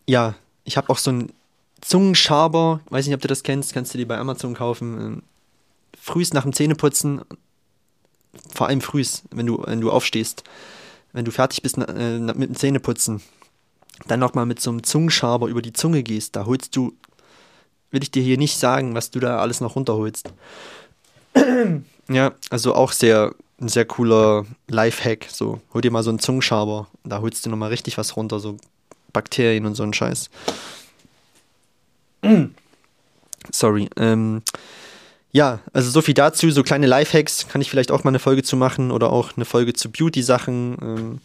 ja, 0.06 0.34
ich 0.64 0.76
habe 0.76 0.90
auch 0.90 0.98
so 0.98 1.10
einen 1.10 1.32
Zungenschaber, 1.80 2.80
weiß 2.90 3.06
nicht, 3.06 3.14
ob 3.14 3.20
du 3.20 3.28
das 3.28 3.42
kennst, 3.42 3.72
kannst 3.72 3.94
du 3.94 3.98
die 3.98 4.04
bei 4.04 4.18
Amazon 4.18 4.54
kaufen. 4.54 5.00
Ähm, 5.00 5.22
frühst 6.00 6.34
nach 6.34 6.42
dem 6.42 6.52
Zähneputzen, 6.52 7.22
vor 8.52 8.66
allem 8.68 8.80
frühst, 8.80 9.24
wenn 9.30 9.46
du, 9.46 9.62
wenn 9.64 9.80
du 9.80 9.90
aufstehst, 9.90 10.44
wenn 11.12 11.24
du 11.24 11.30
fertig 11.30 11.62
bist 11.62 11.78
äh, 11.78 12.18
mit 12.18 12.48
dem 12.48 12.56
Zähneputzen, 12.56 13.22
dann 14.08 14.20
nochmal 14.20 14.44
mit 14.44 14.60
so 14.60 14.70
einem 14.70 14.82
Zungenschaber 14.82 15.46
über 15.46 15.62
die 15.62 15.72
Zunge 15.72 16.02
gehst, 16.02 16.36
da 16.36 16.46
holst 16.46 16.74
du 16.74 16.94
will 17.94 18.02
ich 18.02 18.10
dir 18.10 18.22
hier 18.22 18.36
nicht 18.36 18.58
sagen, 18.58 18.94
was 18.94 19.12
du 19.12 19.20
da 19.20 19.38
alles 19.38 19.60
noch 19.60 19.76
runterholst. 19.76 20.32
ja, 22.08 22.32
also 22.50 22.74
auch 22.74 22.90
sehr, 22.92 23.32
ein 23.64 23.68
sehr 23.68 23.84
cooler 23.84 24.44
Lifehack. 24.68 25.26
So, 25.30 25.60
hol 25.72 25.80
dir 25.80 25.90
mal 25.90 26.02
so 26.02 26.10
einen 26.10 26.18
Zungenschaber. 26.18 26.86
Da 27.02 27.20
holst 27.20 27.44
du 27.44 27.50
nochmal 27.50 27.70
richtig 27.70 27.98
was 27.98 28.16
runter, 28.16 28.38
so 28.38 28.56
Bakterien 29.12 29.66
und 29.66 29.74
so 29.74 29.82
ein 29.82 29.94
Scheiß. 29.94 30.30
Sorry. 33.50 33.88
Ähm, 33.96 34.42
ja, 35.32 35.60
also 35.72 35.90
so 35.90 36.02
viel 36.02 36.14
dazu. 36.14 36.50
So 36.50 36.62
kleine 36.62 36.86
Lifehacks 36.86 37.48
kann 37.48 37.60
ich 37.60 37.70
vielleicht 37.70 37.90
auch 37.90 38.04
mal 38.04 38.10
eine 38.10 38.18
Folge 38.18 38.42
zu 38.42 38.56
machen 38.56 38.90
oder 38.90 39.10
auch 39.10 39.32
eine 39.36 39.44
Folge 39.44 39.72
zu 39.72 39.90
Beauty-Sachen. 39.90 40.76
Ähm, 40.80 41.20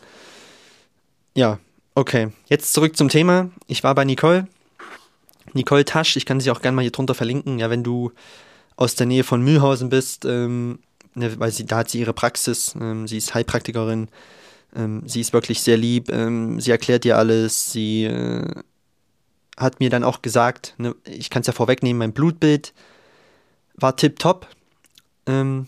ja, 1.36 1.60
okay. 1.96 2.30
Jetzt 2.48 2.74
zurück 2.74 2.98
zum 2.98 3.10
Thema. 3.10 3.50
Ich 3.68 3.84
war 3.84 3.94
bei 3.96 4.06
Nicole. 4.06 4.48
Nicole 5.54 5.86
Tasch, 5.86 6.16
ich 6.16 6.26
kann 6.26 6.40
sie 6.40 6.52
auch 6.52 6.62
gerne 6.62 6.76
mal 6.76 6.82
hier 6.82 6.92
drunter 6.92 7.16
verlinken. 7.16 7.60
Ja, 7.60 7.70
wenn 7.70 7.84
du 7.84 8.12
aus 8.76 8.96
der 8.96 9.08
Nähe 9.08 9.24
von 9.24 9.42
Mühlhausen 9.42 9.90
bist, 9.90 10.26
ähm, 10.26 10.80
ne, 11.20 11.40
weil 11.40 11.52
sie, 11.52 11.66
da 11.66 11.78
hat 11.78 11.90
sie 11.90 12.00
ihre 12.00 12.14
Praxis. 12.14 12.76
Ähm, 12.80 13.08
sie 13.08 13.18
ist 13.18 13.34
Heilpraktikerin. 13.34 14.08
Ähm, 14.76 15.04
sie 15.06 15.22
ist 15.22 15.34
wirklich 15.34 15.62
sehr 15.62 15.78
lieb. 15.78 16.12
Ähm, 16.12 16.60
sie 16.60 16.72
erklärt 16.72 17.04
dir 17.04 17.18
alles. 17.18 17.72
Sie 17.72 18.06
äh, 18.06 18.46
hat 19.58 19.80
mir 19.80 19.90
dann 19.90 20.04
auch 20.04 20.22
gesagt, 20.22 20.74
ne, 20.78 20.96
ich 21.04 21.30
kann 21.30 21.42
es 21.42 21.48
ja 21.48 21.54
vorwegnehmen, 21.54 22.00
mein 22.00 22.14
Blutbild 22.14 22.74
war 23.76 23.96
tipptopp. 23.96 24.48
Ähm, 25.28 25.68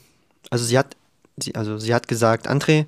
also 0.49 0.65
sie 0.65 0.77
hat, 0.77 0.95
sie, 1.37 1.55
also 1.55 1.77
sie 1.77 1.93
hat 1.93 2.07
gesagt, 2.07 2.49
André, 2.49 2.85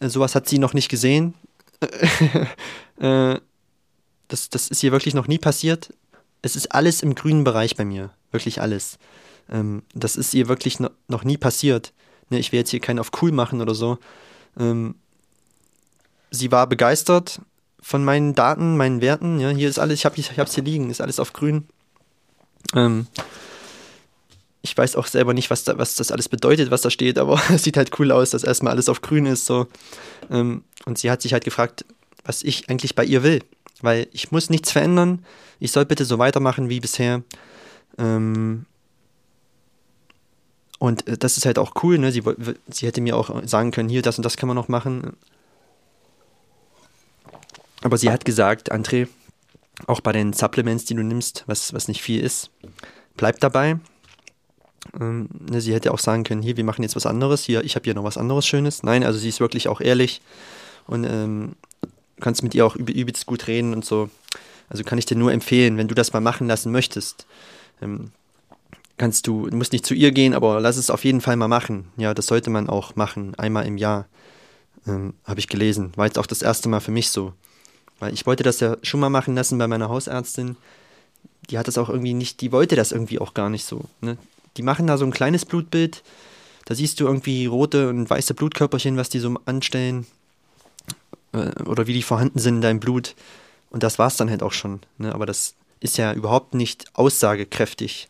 äh, 0.00 0.08
sowas 0.08 0.34
hat 0.34 0.48
sie 0.48 0.58
noch 0.58 0.74
nicht 0.74 0.88
gesehen. 0.88 1.34
äh, 3.00 3.38
das, 4.28 4.48
das 4.48 4.68
ist 4.68 4.82
ihr 4.82 4.92
wirklich 4.92 5.14
noch 5.14 5.26
nie 5.26 5.38
passiert. 5.38 5.92
Es 6.40 6.56
ist 6.56 6.72
alles 6.72 7.02
im 7.02 7.14
grünen 7.14 7.44
Bereich 7.44 7.76
bei 7.76 7.84
mir. 7.84 8.10
Wirklich 8.30 8.60
alles. 8.60 8.98
Ähm, 9.50 9.82
das 9.94 10.16
ist 10.16 10.34
ihr 10.34 10.48
wirklich 10.48 10.80
no, 10.80 10.90
noch 11.08 11.24
nie 11.24 11.36
passiert. 11.36 11.92
Ne, 12.30 12.38
ich 12.38 12.52
will 12.52 12.60
jetzt 12.60 12.70
hier 12.70 12.80
keinen 12.80 12.98
auf 12.98 13.10
cool 13.20 13.32
machen 13.32 13.60
oder 13.60 13.74
so. 13.74 13.98
Ähm, 14.58 14.94
sie 16.30 16.50
war 16.50 16.66
begeistert 16.66 17.40
von 17.80 18.04
meinen 18.04 18.34
Daten, 18.34 18.76
meinen 18.76 19.00
Werten. 19.00 19.40
Ja, 19.40 19.50
hier 19.50 19.68
ist 19.68 19.78
alles, 19.78 19.98
ich 19.98 20.06
habe 20.06 20.18
ich 20.18 20.30
hier 20.30 20.64
liegen, 20.64 20.90
ist 20.90 21.00
alles 21.00 21.20
auf 21.20 21.32
grün. 21.32 21.66
Ähm, 22.74 23.06
ich 24.62 24.76
weiß 24.76 24.96
auch 24.96 25.06
selber 25.06 25.34
nicht, 25.34 25.50
was, 25.50 25.64
da, 25.64 25.76
was 25.76 25.96
das 25.96 26.12
alles 26.12 26.28
bedeutet, 26.28 26.70
was 26.70 26.82
da 26.82 26.90
steht, 26.90 27.18
aber 27.18 27.40
es 27.52 27.64
sieht 27.64 27.76
halt 27.76 27.98
cool 27.98 28.12
aus, 28.12 28.30
dass 28.30 28.44
erstmal 28.44 28.72
alles 28.72 28.88
auf 28.88 29.02
grün 29.02 29.26
ist. 29.26 29.44
So. 29.44 29.66
Ähm, 30.30 30.64
und 30.86 30.98
sie 30.98 31.10
hat 31.10 31.20
sich 31.22 31.32
halt 31.32 31.44
gefragt, 31.44 31.84
was 32.24 32.42
ich 32.42 32.70
eigentlich 32.70 32.94
bei 32.94 33.04
ihr 33.04 33.22
will. 33.22 33.40
Weil 33.82 34.06
ich 34.12 34.30
muss 34.30 34.48
nichts 34.48 34.70
verändern. 34.70 35.24
Ich 35.58 35.72
soll 35.72 35.84
bitte 35.84 36.04
so 36.04 36.18
weitermachen 36.18 36.68
wie 36.68 36.78
bisher. 36.78 37.22
Ähm, 37.98 38.64
und 40.82 41.06
äh, 41.06 41.16
das 41.16 41.36
ist 41.36 41.46
halt 41.46 41.60
auch 41.60 41.84
cool, 41.84 41.96
ne? 41.96 42.10
Sie, 42.10 42.24
sie 42.68 42.86
hätte 42.86 43.00
mir 43.00 43.16
auch 43.16 43.46
sagen 43.46 43.70
können, 43.70 43.88
hier, 43.88 44.02
das 44.02 44.18
und 44.18 44.24
das 44.24 44.36
kann 44.36 44.48
man 44.48 44.56
noch 44.56 44.66
machen. 44.66 45.12
Aber 47.82 47.96
sie 47.96 48.10
hat 48.10 48.24
gesagt, 48.24 48.72
André, 48.72 49.06
auch 49.86 50.00
bei 50.00 50.10
den 50.10 50.32
Supplements, 50.32 50.84
die 50.84 50.96
du 50.96 51.04
nimmst, 51.04 51.44
was, 51.46 51.72
was 51.72 51.86
nicht 51.86 52.02
viel 52.02 52.20
ist, 52.20 52.50
bleib 53.16 53.38
dabei. 53.38 53.78
Ähm, 55.00 55.28
ne, 55.48 55.60
sie 55.60 55.72
hätte 55.72 55.92
auch 55.92 56.00
sagen 56.00 56.24
können, 56.24 56.42
hier, 56.42 56.56
wir 56.56 56.64
machen 56.64 56.82
jetzt 56.82 56.96
was 56.96 57.06
anderes, 57.06 57.44
hier, 57.44 57.62
ich 57.62 57.76
habe 57.76 57.84
hier 57.84 57.94
noch 57.94 58.02
was 58.02 58.18
anderes 58.18 58.44
Schönes. 58.44 58.82
Nein, 58.82 59.04
also 59.04 59.20
sie 59.20 59.28
ist 59.28 59.38
wirklich 59.38 59.68
auch 59.68 59.80
ehrlich 59.80 60.20
und 60.88 61.04
ähm, 61.04 61.54
kannst 62.18 62.42
mit 62.42 62.56
ihr 62.56 62.66
auch 62.66 62.74
übelst 62.74 63.26
gut 63.26 63.46
reden 63.46 63.72
und 63.72 63.84
so. 63.84 64.10
Also 64.68 64.82
kann 64.82 64.98
ich 64.98 65.06
dir 65.06 65.16
nur 65.16 65.32
empfehlen, 65.32 65.76
wenn 65.76 65.86
du 65.86 65.94
das 65.94 66.12
mal 66.12 66.18
machen 66.18 66.48
lassen 66.48 66.72
möchtest. 66.72 67.24
Ähm, 67.80 68.10
kannst 69.02 69.26
du, 69.26 69.50
du 69.50 69.56
musst 69.56 69.72
nicht 69.72 69.84
zu 69.84 69.94
ihr 69.94 70.12
gehen, 70.12 70.32
aber 70.32 70.60
lass 70.60 70.76
es 70.76 70.88
auf 70.88 71.04
jeden 71.04 71.20
Fall 71.20 71.34
mal 71.34 71.48
machen. 71.48 71.86
Ja, 71.96 72.14
das 72.14 72.26
sollte 72.26 72.50
man 72.50 72.68
auch 72.68 72.94
machen, 72.94 73.34
einmal 73.34 73.66
im 73.66 73.76
Jahr. 73.76 74.06
Ähm, 74.86 75.14
habe 75.24 75.40
ich 75.40 75.48
gelesen. 75.48 75.90
War 75.96 76.06
jetzt 76.06 76.20
auch 76.20 76.26
das 76.26 76.40
erste 76.40 76.68
Mal 76.68 76.78
für 76.78 76.92
mich 76.92 77.10
so. 77.10 77.32
Weil 77.98 78.14
ich 78.14 78.26
wollte 78.26 78.44
das 78.44 78.60
ja 78.60 78.76
schon 78.82 79.00
mal 79.00 79.10
machen 79.10 79.34
lassen 79.34 79.58
bei 79.58 79.66
meiner 79.66 79.88
Hausärztin. 79.88 80.54
Die 81.50 81.58
hat 81.58 81.66
das 81.66 81.78
auch 81.78 81.88
irgendwie 81.88 82.14
nicht, 82.14 82.42
die 82.42 82.52
wollte 82.52 82.76
das 82.76 82.92
irgendwie 82.92 83.18
auch 83.18 83.34
gar 83.34 83.50
nicht 83.50 83.64
so. 83.64 83.86
Ne? 84.02 84.18
Die 84.56 84.62
machen 84.62 84.86
da 84.86 84.96
so 84.96 85.04
ein 85.04 85.10
kleines 85.10 85.46
Blutbild. 85.46 86.04
Da 86.66 86.76
siehst 86.76 87.00
du 87.00 87.06
irgendwie 87.06 87.46
rote 87.46 87.88
und 87.88 88.08
weiße 88.08 88.34
Blutkörperchen, 88.34 88.96
was 88.96 89.08
die 89.08 89.18
so 89.18 89.36
anstellen. 89.46 90.06
Äh, 91.32 91.60
oder 91.64 91.88
wie 91.88 91.94
die 91.94 92.04
vorhanden 92.04 92.38
sind 92.38 92.54
in 92.54 92.62
deinem 92.62 92.78
Blut. 92.78 93.16
Und 93.70 93.82
das 93.82 93.98
war 93.98 94.06
es 94.06 94.16
dann 94.16 94.30
halt 94.30 94.44
auch 94.44 94.52
schon. 94.52 94.78
Ne? 94.98 95.12
Aber 95.12 95.26
das 95.26 95.56
ist 95.80 95.98
ja 95.98 96.12
überhaupt 96.12 96.54
nicht 96.54 96.84
aussagekräftig, 96.94 98.08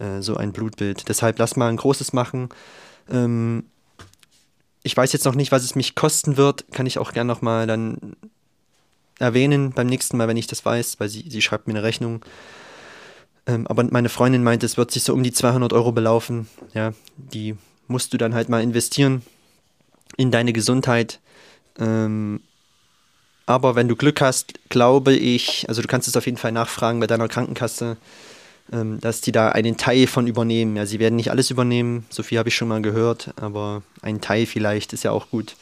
äh, 0.00 0.22
so 0.22 0.36
ein 0.36 0.52
Blutbild. 0.52 1.08
Deshalb 1.08 1.38
lass 1.38 1.56
mal 1.56 1.68
ein 1.68 1.76
großes 1.76 2.12
machen. 2.12 2.48
Ähm, 3.10 3.64
ich 4.82 4.96
weiß 4.96 5.12
jetzt 5.12 5.24
noch 5.24 5.34
nicht, 5.34 5.52
was 5.52 5.62
es 5.62 5.74
mich 5.74 5.94
kosten 5.94 6.36
wird. 6.36 6.64
Kann 6.72 6.86
ich 6.86 6.98
auch 6.98 7.12
gerne 7.12 7.28
nochmal 7.28 7.66
dann 7.66 8.16
erwähnen 9.18 9.72
beim 9.72 9.86
nächsten 9.86 10.16
Mal, 10.16 10.28
wenn 10.28 10.36
ich 10.36 10.46
das 10.46 10.64
weiß, 10.64 10.98
weil 10.98 11.08
sie, 11.08 11.28
sie 11.28 11.42
schreibt 11.42 11.66
mir 11.66 11.74
eine 11.74 11.82
Rechnung. 11.82 12.24
Ähm, 13.46 13.66
aber 13.66 13.84
meine 13.84 14.08
Freundin 14.08 14.42
meint, 14.42 14.64
es 14.64 14.76
wird 14.76 14.90
sich 14.90 15.02
so 15.02 15.12
um 15.12 15.22
die 15.22 15.32
200 15.32 15.72
Euro 15.72 15.92
belaufen. 15.92 16.48
Ja, 16.72 16.92
die 17.16 17.56
musst 17.86 18.12
du 18.12 18.18
dann 18.18 18.34
halt 18.34 18.48
mal 18.48 18.62
investieren 18.62 19.22
in 20.16 20.30
deine 20.30 20.52
Gesundheit. 20.52 21.20
Ähm, 21.78 22.40
aber 23.46 23.74
wenn 23.74 23.88
du 23.88 23.96
Glück 23.96 24.20
hast, 24.20 24.54
glaube 24.68 25.12
ich, 25.14 25.68
also 25.68 25.82
du 25.82 25.88
kannst 25.88 26.08
es 26.08 26.16
auf 26.16 26.26
jeden 26.26 26.38
Fall 26.38 26.52
nachfragen 26.52 27.00
bei 27.00 27.06
deiner 27.06 27.28
Krankenkasse, 27.28 27.96
dass 28.70 29.20
die 29.20 29.32
da 29.32 29.50
einen 29.50 29.76
Teil 29.76 30.06
von 30.06 30.26
übernehmen. 30.26 30.76
Ja, 30.76 30.86
sie 30.86 31.00
werden 31.00 31.16
nicht 31.16 31.30
alles 31.30 31.50
übernehmen, 31.50 32.06
so 32.08 32.22
viel 32.22 32.38
habe 32.38 32.48
ich 32.48 32.54
schon 32.54 32.68
mal 32.68 32.82
gehört, 32.82 33.34
aber 33.40 33.82
ein 34.02 34.20
Teil 34.20 34.46
vielleicht 34.46 34.92
ist 34.92 35.02
ja 35.02 35.10
auch 35.10 35.30
gut. 35.30 35.56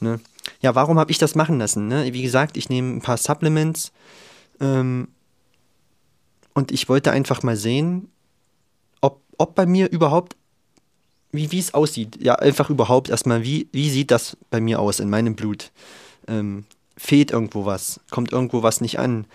Ne? 0.00 0.18
ja, 0.60 0.74
warum 0.74 0.98
habe 0.98 1.10
ich 1.10 1.18
das 1.18 1.34
machen 1.34 1.58
lassen? 1.58 1.88
Ne? 1.88 2.12
Wie 2.12 2.22
gesagt, 2.22 2.56
ich 2.56 2.68
nehme 2.68 2.96
ein 2.96 3.02
paar 3.02 3.16
Supplements 3.16 3.92
ähm, 4.60 5.08
und 6.54 6.72
ich 6.72 6.88
wollte 6.88 7.12
einfach 7.12 7.42
mal 7.42 7.56
sehen, 7.56 8.08
ob, 9.00 9.20
ob 9.38 9.54
bei 9.54 9.66
mir 9.66 9.90
überhaupt, 9.90 10.36
wie 11.32 11.58
es 11.58 11.74
aussieht. 11.74 12.18
Ja, 12.20 12.34
einfach 12.34 12.70
überhaupt 12.70 13.08
erstmal, 13.08 13.44
wie, 13.44 13.68
wie 13.72 13.88
sieht 13.88 14.10
das 14.10 14.36
bei 14.50 14.60
mir 14.60 14.80
aus 14.80 15.00
in 15.00 15.08
meinem 15.08 15.36
Blut? 15.36 15.70
Ähm, 16.26 16.64
fehlt 16.96 17.30
irgendwo 17.30 17.64
was? 17.64 18.00
Kommt 18.10 18.32
irgendwo 18.32 18.62
was 18.62 18.80
nicht 18.80 18.98
an? 18.98 19.26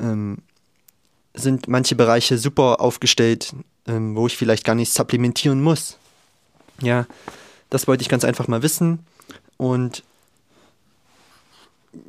Ähm, 0.00 0.38
sind 1.34 1.68
manche 1.68 1.94
Bereiche 1.94 2.38
super 2.38 2.80
aufgestellt, 2.80 3.54
ähm, 3.86 4.14
wo 4.16 4.26
ich 4.26 4.36
vielleicht 4.36 4.64
gar 4.64 4.74
nicht 4.74 4.92
supplementieren 4.92 5.62
muss? 5.62 5.96
Ja, 6.80 7.06
das 7.70 7.86
wollte 7.86 8.02
ich 8.02 8.08
ganz 8.08 8.24
einfach 8.24 8.48
mal 8.48 8.62
wissen. 8.62 9.00
Und 9.56 10.02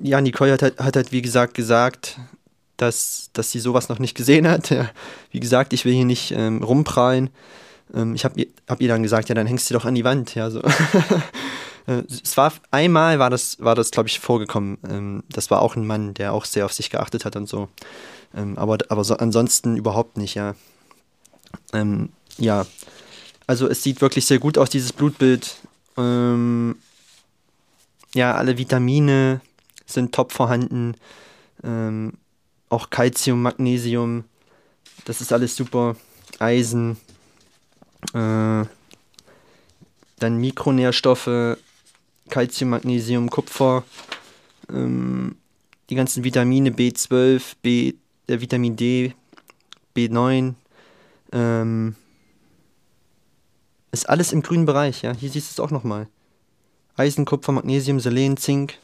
ja, 0.02 0.22
Nicole 0.22 0.54
hat, 0.54 0.62
halt, 0.62 0.80
hat 0.80 0.96
halt, 0.96 1.12
wie 1.12 1.22
gesagt, 1.22 1.54
gesagt, 1.54 2.18
dass, 2.78 3.30
dass 3.34 3.52
sie 3.52 3.60
sowas 3.60 3.90
noch 3.90 4.00
nicht 4.00 4.16
gesehen 4.16 4.48
hat. 4.48 4.70
Ja, 4.72 4.90
wie 5.32 5.40
gesagt, 5.40 5.74
ich 5.74 5.86
will 5.86 5.94
hier 5.94 6.06
nicht 6.06 6.32
ähm, 6.32 6.64
rumprallen. 6.64 7.30
Ähm, 7.94 8.16
ich 8.16 8.26
habe 8.26 8.40
ihr, 8.40 8.48
hab 8.68 8.82
ihr 8.82 8.88
dann 8.88 9.04
gesagt, 9.04 9.30
ja, 9.30 9.36
dann 9.36 9.48
hängst 9.48 9.70
du 9.70 9.74
doch 9.74 9.86
an 9.86 9.96
die 9.96 10.04
Wand. 10.04 10.36
Ja, 10.36 10.50
so. 10.50 10.62
Äh, 11.86 12.04
es 12.08 12.38
war 12.38 12.54
einmal 12.72 13.20
war 13.20 13.30
das, 13.30 13.60
war 13.60 13.76
das 13.76 13.92
glaube 13.92 14.08
ich, 14.08 14.22
vorgekommen. 14.22 14.78
Ähm, 14.90 15.24
das 15.30 15.52
war 15.52 15.62
auch 15.62 15.76
ein 15.76 15.86
Mann, 15.86 16.14
der 16.14 16.32
auch 16.32 16.46
sehr 16.46 16.64
auf 16.64 16.72
sich 16.72 16.90
geachtet 16.90 17.26
hat 17.26 17.36
und 17.36 17.50
so. 17.50 17.68
Ähm, 18.36 18.58
aber 18.58 18.78
aber 18.90 19.04
so, 19.04 19.16
ansonsten 19.18 19.78
überhaupt 19.78 20.18
nicht, 20.18 20.36
ja. 20.36 20.56
Ähm, 21.72 22.10
ja. 22.38 22.66
Also 23.46 23.68
es 23.68 23.84
sieht 23.84 24.02
wirklich 24.02 24.26
sehr 24.26 24.40
gut 24.40 24.58
aus, 24.58 24.70
dieses 24.70 24.94
Blutbild. 24.94 25.58
Ähm, 25.98 26.76
ja, 28.16 28.36
alle 28.36 28.58
Vitamine, 28.58 29.42
sind 29.86 30.14
top 30.14 30.32
vorhanden. 30.32 30.96
Ähm, 31.64 32.14
auch 32.70 32.90
Calcium, 32.90 33.42
Magnesium, 33.42 34.24
das 35.06 35.22
ist 35.22 35.32
alles 35.32 35.56
super. 35.56 35.96
Eisen, 36.40 36.98
äh, 38.14 38.66
dann 40.20 40.38
Mikronährstoffe, 40.38 41.58
Calcium, 42.30 42.70
Magnesium, 42.72 43.30
Kupfer, 43.30 43.84
ähm, 44.70 45.36
die 45.90 45.96
ganzen 45.96 46.24
Vitamine 46.24 46.72
B12, 46.72 47.42
B, 47.62 47.94
äh, 48.28 48.40
Vitamin 48.40 48.76
D, 48.76 49.14
B9, 49.96 50.54
ähm, 51.32 51.96
ist 53.92 54.10
alles 54.10 54.32
im 54.32 54.42
grünen 54.42 54.66
Bereich, 54.66 55.02
ja. 55.04 55.14
Hier 55.14 55.30
siehst 55.30 55.50
du 55.50 55.62
es 55.62 55.66
auch 55.66 55.72
nochmal. 55.72 56.08
Eisen, 56.96 57.26
Kupfer, 57.26 57.52
Magnesium, 57.52 58.00
Selen, 58.00 58.38
Zink, 58.38 58.78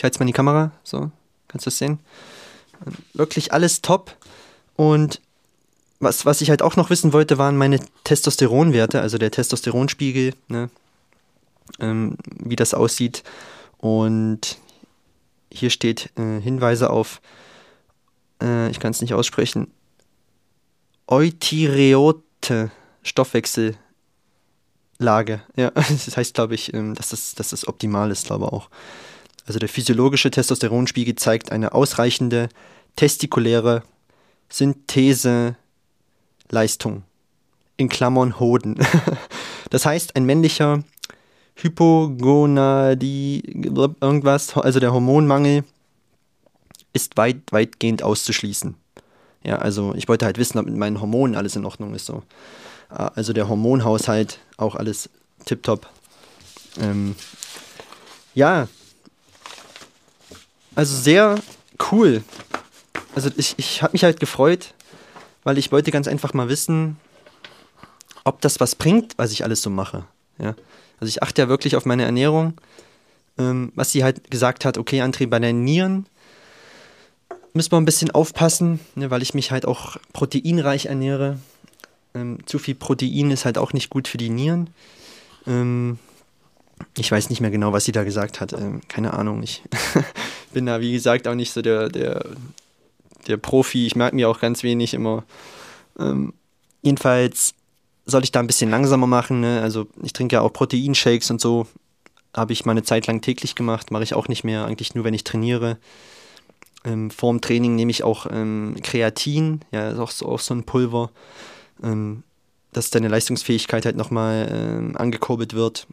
ich 0.00 0.04
halte 0.04 0.18
mal 0.18 0.24
die 0.24 0.32
Kamera, 0.32 0.72
so, 0.82 1.10
kannst 1.46 1.66
du 1.66 1.68
das 1.68 1.76
sehen? 1.76 1.98
Wirklich 3.12 3.52
alles 3.52 3.82
top. 3.82 4.16
Und 4.74 5.20
was, 5.98 6.24
was 6.24 6.40
ich 6.40 6.48
halt 6.48 6.62
auch 6.62 6.76
noch 6.76 6.88
wissen 6.88 7.12
wollte, 7.12 7.36
waren 7.36 7.58
meine 7.58 7.80
Testosteronwerte, 8.04 9.02
also 9.02 9.18
der 9.18 9.30
Testosteronspiegel, 9.30 10.32
ne? 10.48 10.70
ähm, 11.80 12.16
wie 12.38 12.56
das 12.56 12.72
aussieht. 12.72 13.24
Und 13.76 14.56
hier 15.52 15.70
steht 15.70 16.10
äh, 16.16 16.40
Hinweise 16.40 16.90
auf, 16.90 17.20
äh, 18.42 18.70
ich 18.70 18.80
kann 18.80 18.92
es 18.92 19.00
nicht 19.00 19.14
aussprechen, 19.14 19.70
Eutyreote 21.06 22.70
Stoffwechsellage. 23.02 23.80
Ja, 25.56 25.70
das 25.74 26.16
heißt, 26.16 26.34
glaube 26.34 26.54
ich, 26.54 26.72
ähm, 26.72 26.94
dass, 26.94 27.10
das, 27.10 27.34
dass 27.34 27.50
das 27.50 27.66
optimal 27.66 28.10
ist, 28.10 28.26
glaube 28.26 28.46
ich 28.46 28.52
auch. 28.52 28.70
Also 29.46 29.58
der 29.58 29.68
physiologische 29.68 30.30
Testosteronspiegel 30.30 31.16
zeigt 31.16 31.50
eine 31.50 31.72
ausreichende 31.72 32.48
testikuläre 32.96 33.82
Syntheseleistung. 34.48 35.56
In 37.76 37.88
Klammern 37.88 38.38
Hoden. 38.38 38.78
das 39.70 39.86
heißt, 39.86 40.14
ein 40.14 40.24
männlicher 40.24 40.84
Hypogonadie, 41.56 43.42
irgendwas, 44.00 44.56
also 44.56 44.80
der 44.80 44.92
Hormonmangel, 44.92 45.64
ist 46.92 47.16
weit, 47.16 47.40
weitgehend 47.50 48.02
auszuschließen. 48.02 48.74
Ja, 49.44 49.56
also 49.56 49.94
ich 49.94 50.08
wollte 50.08 50.26
halt 50.26 50.38
wissen, 50.38 50.58
ob 50.58 50.66
mit 50.66 50.76
meinen 50.76 51.00
Hormonen 51.00 51.36
alles 51.36 51.56
in 51.56 51.64
Ordnung 51.64 51.94
ist. 51.94 52.06
So. 52.06 52.22
Ah, 52.88 53.12
also 53.14 53.32
der 53.32 53.48
Hormonhaushalt, 53.48 54.38
auch 54.56 54.74
alles 54.74 55.08
tipptopp. 55.44 55.88
Ähm, 56.80 57.14
ja, 58.34 58.68
also 60.74 60.96
sehr 60.96 61.36
cool. 61.90 62.22
Also 63.14 63.30
ich, 63.36 63.54
ich 63.58 63.82
habe 63.82 63.92
mich 63.92 64.04
halt 64.04 64.20
gefreut, 64.20 64.74
weil 65.42 65.58
ich 65.58 65.72
wollte 65.72 65.90
ganz 65.90 66.06
einfach 66.06 66.32
mal 66.32 66.48
wissen, 66.48 66.96
ob 68.24 68.40
das 68.40 68.60
was 68.60 68.76
bringt, 68.76 69.14
was 69.16 69.32
ich 69.32 69.44
alles 69.44 69.62
so 69.62 69.70
mache. 69.70 70.04
Ja. 70.38 70.54
Also 71.00 71.08
ich 71.08 71.22
achte 71.22 71.42
ja 71.42 71.48
wirklich 71.48 71.76
auf 71.76 71.86
meine 71.86 72.04
Ernährung. 72.04 72.54
Ähm, 73.38 73.72
was 73.74 73.90
sie 73.90 74.04
halt 74.04 74.30
gesagt 74.30 74.64
hat, 74.64 74.76
okay, 74.76 75.00
André, 75.02 75.26
bei 75.26 75.38
deinen 75.38 75.64
Nieren 75.64 76.06
müssen 77.52 77.72
wir 77.72 77.78
ein 77.78 77.84
bisschen 77.86 78.10
aufpassen, 78.10 78.80
ne, 78.94 79.10
weil 79.10 79.22
ich 79.22 79.34
mich 79.34 79.50
halt 79.50 79.66
auch 79.66 79.96
proteinreich 80.12 80.86
ernähre. 80.86 81.38
Ähm, 82.14 82.38
zu 82.46 82.58
viel 82.58 82.74
Protein 82.74 83.30
ist 83.30 83.44
halt 83.44 83.58
auch 83.58 83.72
nicht 83.72 83.90
gut 83.90 84.08
für 84.08 84.18
die 84.18 84.30
Nieren. 84.30 84.70
Ähm, 85.46 85.98
ich 86.96 87.10
weiß 87.10 87.30
nicht 87.30 87.40
mehr 87.40 87.50
genau, 87.50 87.72
was 87.72 87.84
sie 87.84 87.92
da 87.92 88.04
gesagt 88.04 88.40
hat. 88.40 88.52
Ähm, 88.52 88.80
keine 88.88 89.14
Ahnung. 89.14 89.42
Ich 89.42 89.62
bin 90.52 90.66
da, 90.66 90.80
wie 90.80 90.92
gesagt, 90.92 91.28
auch 91.28 91.34
nicht 91.34 91.52
so 91.52 91.62
der, 91.62 91.88
der, 91.88 92.24
der 93.26 93.36
Profi. 93.36 93.86
Ich 93.86 93.96
merke 93.96 94.16
mir 94.16 94.28
auch 94.28 94.40
ganz 94.40 94.62
wenig 94.62 94.94
immer. 94.94 95.24
Ähm, 95.98 96.34
jedenfalls 96.82 97.54
soll 98.10 98.24
ich 98.24 98.32
da 98.32 98.40
ein 98.40 98.46
bisschen 98.46 98.70
langsamer 98.70 99.06
machen. 99.06 99.40
Ne? 99.40 99.60
Also 99.62 99.86
ich 100.02 100.12
trinke 100.12 100.34
ja 100.34 100.42
auch 100.42 100.52
Proteinshakes 100.52 101.30
und 101.30 101.40
so. 101.40 101.66
Habe 102.36 102.52
ich 102.52 102.64
mal 102.64 102.72
eine 102.72 102.82
Zeit 102.82 103.06
lang 103.06 103.22
täglich 103.22 103.54
gemacht, 103.54 103.90
mache 103.90 104.04
ich 104.04 104.14
auch 104.14 104.28
nicht 104.28 104.44
mehr, 104.44 104.64
eigentlich 104.64 104.94
nur, 104.94 105.04
wenn 105.04 105.14
ich 105.14 105.24
trainiere. 105.24 105.78
Ähm, 106.84 107.10
vor 107.10 107.38
Training 107.40 107.74
nehme 107.74 107.90
ich 107.90 108.04
auch 108.04 108.26
ähm, 108.30 108.76
Kreatin, 108.82 109.60
ja, 109.72 109.90
ist 109.90 109.98
auch 109.98 110.10
so, 110.10 110.26
auch 110.26 110.38
so 110.38 110.54
ein 110.54 110.64
Pulver, 110.64 111.10
ähm, 111.82 112.22
dass 112.72 112.90
deine 112.90 113.08
Leistungsfähigkeit 113.08 113.84
halt 113.84 113.96
nochmal 113.96 114.48
ähm, 114.50 114.96
angekurbelt 114.96 115.54
wird. 115.54 115.88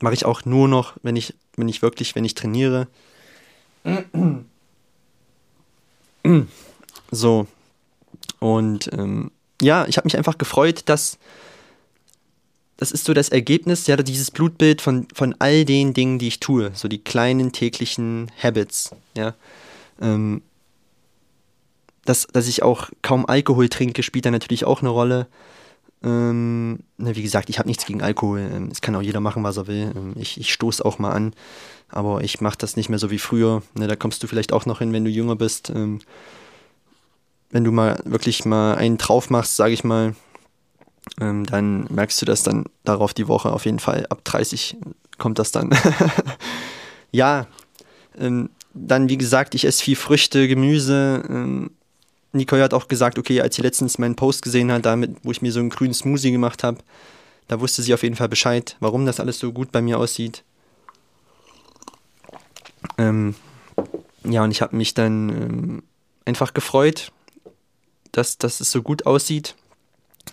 Mache 0.00 0.14
ich 0.14 0.26
auch 0.26 0.44
nur 0.44 0.68
noch, 0.68 0.96
wenn 1.02 1.16
ich, 1.16 1.34
wenn 1.56 1.68
ich 1.68 1.82
wirklich, 1.82 2.14
wenn 2.14 2.24
ich 2.24 2.34
trainiere. 2.34 2.86
So. 7.10 7.46
Und 8.38 8.90
ähm, 8.92 9.30
ja, 9.60 9.86
ich 9.86 9.96
habe 9.96 10.06
mich 10.06 10.16
einfach 10.16 10.38
gefreut, 10.38 10.82
dass 10.86 11.18
das 12.80 12.92
ist 12.92 13.04
so 13.04 13.12
das 13.12 13.28
Ergebnis, 13.28 13.86
ja, 13.86 13.96
dieses 13.96 14.30
Blutbild 14.30 14.80
von, 14.80 15.06
von 15.14 15.34
all 15.38 15.66
den 15.66 15.92
Dingen, 15.92 16.18
die 16.18 16.28
ich 16.28 16.40
tue, 16.40 16.70
so 16.72 16.88
die 16.88 17.04
kleinen 17.04 17.52
täglichen 17.52 18.32
Habits, 18.42 18.90
ja. 19.14 19.34
Ähm, 20.00 20.40
dass, 22.06 22.26
dass 22.26 22.48
ich 22.48 22.62
auch 22.62 22.88
kaum 23.02 23.26
Alkohol 23.26 23.68
trinke, 23.68 24.02
spielt 24.02 24.24
da 24.24 24.30
natürlich 24.30 24.64
auch 24.64 24.80
eine 24.80 24.88
Rolle. 24.88 25.26
Ähm, 26.02 26.78
ne, 26.96 27.14
wie 27.14 27.22
gesagt, 27.22 27.50
ich 27.50 27.58
habe 27.58 27.68
nichts 27.68 27.84
gegen 27.84 28.00
Alkohol. 28.00 28.40
Ähm, 28.40 28.68
es 28.72 28.80
kann 28.80 28.96
auch 28.96 29.02
jeder 29.02 29.20
machen, 29.20 29.44
was 29.44 29.58
er 29.58 29.66
will. 29.66 29.92
Ähm, 29.94 30.14
ich 30.16 30.40
ich 30.40 30.50
stoße 30.50 30.82
auch 30.82 30.98
mal 30.98 31.12
an, 31.12 31.34
aber 31.90 32.24
ich 32.24 32.40
mache 32.40 32.56
das 32.56 32.76
nicht 32.76 32.88
mehr 32.88 32.98
so 32.98 33.10
wie 33.10 33.18
früher. 33.18 33.62
Ne, 33.74 33.86
da 33.88 33.96
kommst 33.96 34.22
du 34.22 34.26
vielleicht 34.26 34.54
auch 34.54 34.64
noch 34.64 34.78
hin, 34.78 34.94
wenn 34.94 35.04
du 35.04 35.10
jünger 35.10 35.36
bist. 35.36 35.68
Ähm, 35.68 36.00
wenn 37.50 37.64
du 37.64 37.72
mal 37.72 38.00
wirklich 38.04 38.44
mal 38.44 38.74
einen 38.76 38.98
drauf 38.98 39.30
machst, 39.30 39.56
sage 39.56 39.74
ich 39.74 39.84
mal, 39.84 40.14
ähm, 41.20 41.46
dann 41.46 41.86
merkst 41.90 42.20
du 42.22 42.26
das 42.26 42.42
dann 42.42 42.64
darauf 42.84 43.14
die 43.14 43.28
Woche 43.28 43.52
auf 43.52 43.64
jeden 43.64 43.78
Fall. 43.78 44.06
Ab 44.08 44.24
30 44.24 44.76
kommt 45.18 45.38
das 45.38 45.50
dann. 45.50 45.70
ja, 47.10 47.46
ähm, 48.18 48.50
dann, 48.74 49.08
wie 49.08 49.18
gesagt, 49.18 49.54
ich 49.54 49.64
esse 49.64 49.82
viel 49.82 49.96
Früchte, 49.96 50.46
Gemüse. 50.46 51.24
Ähm, 51.28 51.70
Nicole 52.32 52.62
hat 52.62 52.74
auch 52.74 52.86
gesagt, 52.86 53.18
okay, 53.18 53.40
als 53.40 53.56
sie 53.56 53.62
letztens 53.62 53.98
meinen 53.98 54.14
Post 54.14 54.42
gesehen 54.42 54.70
hat, 54.70 54.86
damit, 54.86 55.16
wo 55.24 55.32
ich 55.32 55.42
mir 55.42 55.50
so 55.50 55.60
einen 55.60 55.70
grünen 55.70 55.94
Smoothie 55.94 56.30
gemacht 56.30 56.62
habe, 56.62 56.78
da 57.48 57.60
wusste 57.60 57.82
sie 57.82 57.92
auf 57.92 58.04
jeden 58.04 58.14
Fall 58.14 58.28
Bescheid, 58.28 58.76
warum 58.78 59.06
das 59.06 59.18
alles 59.18 59.40
so 59.40 59.52
gut 59.52 59.72
bei 59.72 59.82
mir 59.82 59.98
aussieht. 59.98 60.44
Ähm, 62.96 63.34
ja, 64.24 64.44
und 64.44 64.52
ich 64.52 64.62
habe 64.62 64.76
mich 64.76 64.94
dann 64.94 65.28
ähm, 65.30 65.82
einfach 66.24 66.54
gefreut, 66.54 67.10
dass, 68.12 68.38
dass 68.38 68.60
es 68.60 68.70
so 68.70 68.82
gut 68.82 69.06
aussieht. 69.06 69.54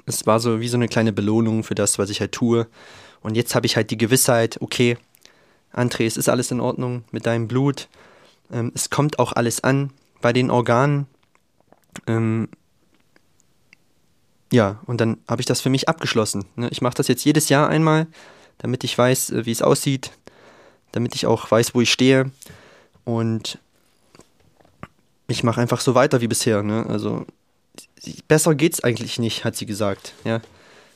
Es 0.06 0.26
war 0.26 0.40
so 0.40 0.60
wie 0.60 0.68
so 0.68 0.78
eine 0.78 0.88
kleine 0.88 1.14
Belohnung 1.14 1.64
für 1.64 1.76
das, 1.76 1.98
was 1.98 2.10
ich 2.10 2.20
halt 2.20 2.32
tue. 2.32 2.68
Und 3.22 3.36
jetzt 3.36 3.56
habe 3.56 3.66
ich 3.66 3.76
halt 3.76 3.92
die 3.92 3.98
Gewissheit, 3.98 4.62
okay, 4.62 4.98
André, 5.74 6.06
es 6.06 6.18
ist 6.18 6.30
alles 6.30 6.52
in 6.52 6.60
Ordnung 6.60 7.04
mit 7.12 7.26
deinem 7.26 7.48
Blut. 7.48 7.88
Ähm, 8.52 8.72
es 8.74 8.90
kommt 8.90 9.20
auch 9.20 9.34
alles 9.34 9.64
an 9.64 9.92
bei 10.22 10.34
den 10.34 10.50
Organen. 10.50 11.08
Ähm, 12.06 12.50
ja, 14.52 14.80
und 14.86 15.02
dann 15.02 15.18
habe 15.28 15.42
ich 15.42 15.46
das 15.46 15.62
für 15.62 15.70
mich 15.70 15.90
abgeschlossen. 15.90 16.46
Ne? 16.56 16.70
Ich 16.72 16.82
mache 16.82 16.96
das 16.96 17.08
jetzt 17.08 17.26
jedes 17.26 17.50
Jahr 17.50 17.68
einmal, 17.70 18.08
damit 18.60 18.84
ich 18.84 18.98
weiß, 18.98 19.32
äh, 19.32 19.46
wie 19.46 19.52
es 19.52 19.62
aussieht, 19.62 20.12
damit 20.92 21.16
ich 21.16 21.26
auch 21.26 21.50
weiß, 21.50 21.76
wo 21.76 21.82
ich 21.82 21.92
stehe. 21.92 22.32
Und 23.04 23.60
ich 25.28 25.44
mache 25.44 25.62
einfach 25.62 25.82
so 25.82 25.96
weiter 25.96 26.22
wie 26.22 26.28
bisher. 26.28 26.64
Ne? 26.64 26.86
Also 26.88 27.26
besser 28.28 28.56
geht's 28.56 28.84
eigentlich 28.84 29.20
nicht, 29.20 29.44
hat 29.44 29.56
sie 29.56 29.66
gesagt. 29.66 30.14
Ja, 30.24 30.42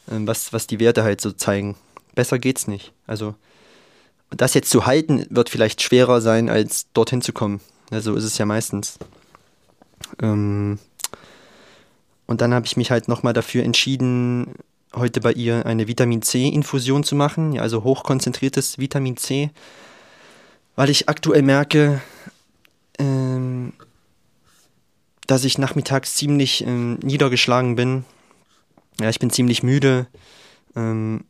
ähm, 0.10 0.28
was, 0.28 0.54
was 0.54 0.68
die 0.68 0.80
Werte 0.80 1.04
halt 1.04 1.22
so 1.22 1.32
zeigen. 1.32 1.76
Besser 2.16 2.40
geht's 2.40 2.68
nicht. 2.68 2.92
Also 3.08 3.36
das 4.30 4.54
jetzt 4.54 4.70
zu 4.70 4.86
halten, 4.86 5.26
wird 5.30 5.50
vielleicht 5.50 5.82
schwerer 5.82 6.22
sein, 6.22 6.50
als 6.50 6.88
dorthin 6.94 7.22
zu 7.22 7.34
kommen. 7.34 7.60
Ja, 7.92 8.02
so 8.02 8.16
ist 8.16 8.24
es 8.24 8.38
ja 8.38 8.46
meistens. 8.46 8.98
Ähm, 10.22 10.80
und 12.28 12.42
dann 12.42 12.54
habe 12.54 12.66
ich 12.66 12.78
mich 12.78 12.92
halt 12.92 13.08
nochmal 13.08 13.34
dafür 13.34 13.64
entschieden, 13.64 14.56
heute 14.96 15.20
bei 15.22 15.34
ihr 15.34 15.66
eine 15.66 15.88
Vitamin 15.88 16.22
C-Infusion 16.22 17.04
zu 17.04 17.16
machen, 17.16 17.54
ja, 17.54 17.62
also 17.62 17.84
hochkonzentriertes 17.84 18.78
Vitamin 18.78 19.18
C, 19.18 19.52
weil 20.76 20.90
ich 20.90 21.10
aktuell 21.10 21.42
merke, 21.42 22.02
ähm, 22.98 23.74
dass 25.28 25.46
ich 25.46 25.58
nachmittags 25.58 26.16
ziemlich 26.16 26.66
ähm, 26.66 27.00
niedergeschlagen 27.04 27.76
bin. 27.76 28.06
Ja, 29.00 29.10
ich 29.10 29.20
bin 29.20 29.30
ziemlich 29.30 29.64
müde. 29.64 30.08
Ähm, 30.76 31.24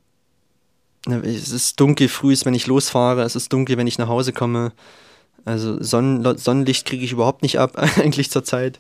Ne, 1.08 1.18
es 1.26 1.50
ist 1.50 1.80
dunkel 1.80 2.08
früh, 2.10 2.36
wenn 2.44 2.54
ich 2.54 2.68
losfahre, 2.68 3.24
es 3.24 3.36
ist 3.36 3.52
dunkel, 3.52 3.78
wenn 3.78 3.88
ich 3.88 3.98
nach 3.98 4.08
Hause 4.08 4.34
komme. 4.34 4.72
Also 5.46 5.82
Sonnen 5.82 6.38
Sonnenlicht 6.38 6.86
kriege 6.86 7.04
ich 7.04 7.12
überhaupt 7.12 7.42
nicht 7.42 7.58
ab, 7.58 7.76
eigentlich 7.98 8.30
zurzeit. 8.30 8.80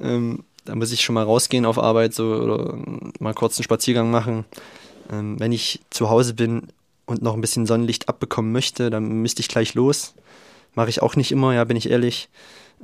Ähm, 0.00 0.44
da 0.64 0.74
muss 0.74 0.90
ich 0.92 1.02
schon 1.02 1.14
mal 1.14 1.24
rausgehen 1.24 1.64
auf 1.64 1.78
Arbeit 1.78 2.12
so, 2.12 2.24
oder 2.34 2.76
mal 3.20 3.34
kurz 3.34 3.56
einen 3.56 3.64
Spaziergang 3.64 4.10
machen. 4.10 4.44
Ähm, 5.12 5.38
wenn 5.38 5.52
ich 5.52 5.80
zu 5.90 6.10
Hause 6.10 6.34
bin 6.34 6.68
und 7.06 7.22
noch 7.22 7.34
ein 7.34 7.40
bisschen 7.40 7.66
Sonnenlicht 7.66 8.08
abbekommen 8.08 8.50
möchte, 8.50 8.90
dann 8.90 9.22
müsste 9.22 9.40
ich 9.40 9.48
gleich 9.48 9.74
los. 9.74 10.14
Mache 10.74 10.90
ich 10.90 11.02
auch 11.02 11.14
nicht 11.14 11.30
immer, 11.30 11.54
ja, 11.54 11.64
bin 11.64 11.76
ich 11.76 11.90
ehrlich. 11.90 12.28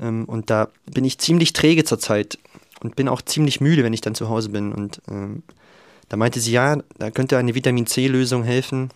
Ähm, 0.00 0.24
und 0.24 0.50
da 0.50 0.68
bin 0.92 1.04
ich 1.04 1.18
ziemlich 1.18 1.52
träge 1.52 1.84
zurzeit 1.84 2.38
und 2.80 2.96
bin 2.96 3.08
auch 3.08 3.22
ziemlich 3.22 3.60
müde, 3.60 3.84
wenn 3.84 3.92
ich 3.92 4.00
dann 4.00 4.14
zu 4.14 4.28
Hause 4.28 4.50
bin. 4.50 4.72
Und 4.72 5.00
ähm, 5.08 5.42
da 6.08 6.16
meinte 6.16 6.40
sie, 6.40 6.52
ja, 6.52 6.78
da 6.98 7.10
könnte 7.10 7.38
eine 7.38 7.54
Vitamin 7.54 7.86
C-Lösung 7.86 8.44
helfen 8.44 8.90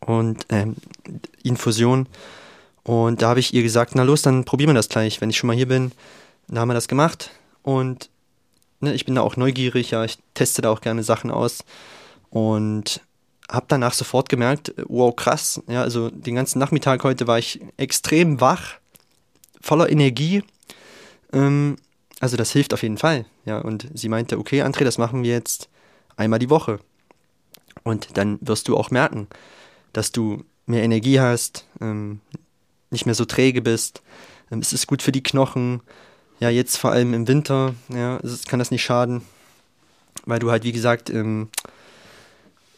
und 0.00 0.44
ähm, 0.48 0.76
Infusion. 1.42 2.06
Und 2.82 3.22
da 3.22 3.28
habe 3.28 3.40
ich 3.40 3.54
ihr 3.54 3.62
gesagt, 3.62 3.92
na 3.94 4.02
los, 4.02 4.22
dann 4.22 4.44
probieren 4.44 4.70
wir 4.70 4.74
das 4.74 4.88
gleich, 4.88 5.20
wenn 5.20 5.30
ich 5.30 5.36
schon 5.36 5.48
mal 5.48 5.56
hier 5.56 5.68
bin. 5.68 5.92
Da 6.48 6.60
haben 6.60 6.68
wir 6.68 6.74
das 6.74 6.88
gemacht 6.88 7.30
und 7.62 8.10
ne, 8.80 8.94
ich 8.94 9.04
bin 9.04 9.14
da 9.14 9.20
auch 9.20 9.36
neugierig, 9.36 9.92
ja, 9.92 10.04
ich 10.04 10.18
teste 10.34 10.62
da 10.62 10.70
auch 10.70 10.80
gerne 10.80 11.04
Sachen 11.04 11.30
aus 11.30 11.64
und 12.30 13.00
habe 13.48 13.66
danach 13.68 13.92
sofort 13.92 14.28
gemerkt, 14.28 14.74
wow, 14.88 15.14
krass, 15.14 15.62
ja, 15.68 15.82
also 15.82 16.10
den 16.10 16.34
ganzen 16.34 16.58
Nachmittag 16.58 17.04
heute 17.04 17.26
war 17.26 17.38
ich 17.38 17.60
extrem 17.76 18.40
wach, 18.40 18.79
voller 19.60 19.90
Energie. 19.90 20.42
Ähm, 21.32 21.76
also 22.20 22.36
das 22.36 22.52
hilft 22.52 22.74
auf 22.74 22.82
jeden 22.82 22.98
Fall, 22.98 23.24
ja. 23.44 23.58
Und 23.58 23.88
sie 23.94 24.08
meinte, 24.08 24.38
okay, 24.38 24.62
André, 24.62 24.84
das 24.84 24.98
machen 24.98 25.22
wir 25.22 25.30
jetzt 25.30 25.68
einmal 26.16 26.38
die 26.38 26.50
Woche. 26.50 26.80
Und 27.82 28.16
dann 28.16 28.38
wirst 28.42 28.68
du 28.68 28.76
auch 28.76 28.90
merken, 28.90 29.26
dass 29.92 30.12
du 30.12 30.44
mehr 30.66 30.82
Energie 30.82 31.20
hast, 31.20 31.66
ähm, 31.80 32.20
nicht 32.90 33.06
mehr 33.06 33.14
so 33.14 33.24
träge 33.24 33.62
bist. 33.62 34.02
Ähm, 34.50 34.58
es 34.60 34.72
ist 34.72 34.86
gut 34.86 35.02
für 35.02 35.12
die 35.12 35.22
Knochen. 35.22 35.80
Ja, 36.40 36.48
jetzt 36.48 36.76
vor 36.76 36.92
allem 36.92 37.14
im 37.14 37.28
Winter, 37.28 37.74
ja, 37.88 38.18
es 38.18 38.44
kann 38.44 38.58
das 38.58 38.70
nicht 38.70 38.82
schaden, 38.82 39.22
weil 40.24 40.38
du 40.38 40.50
halt, 40.50 40.64
wie 40.64 40.72
gesagt, 40.72 41.10
ähm, 41.10 41.48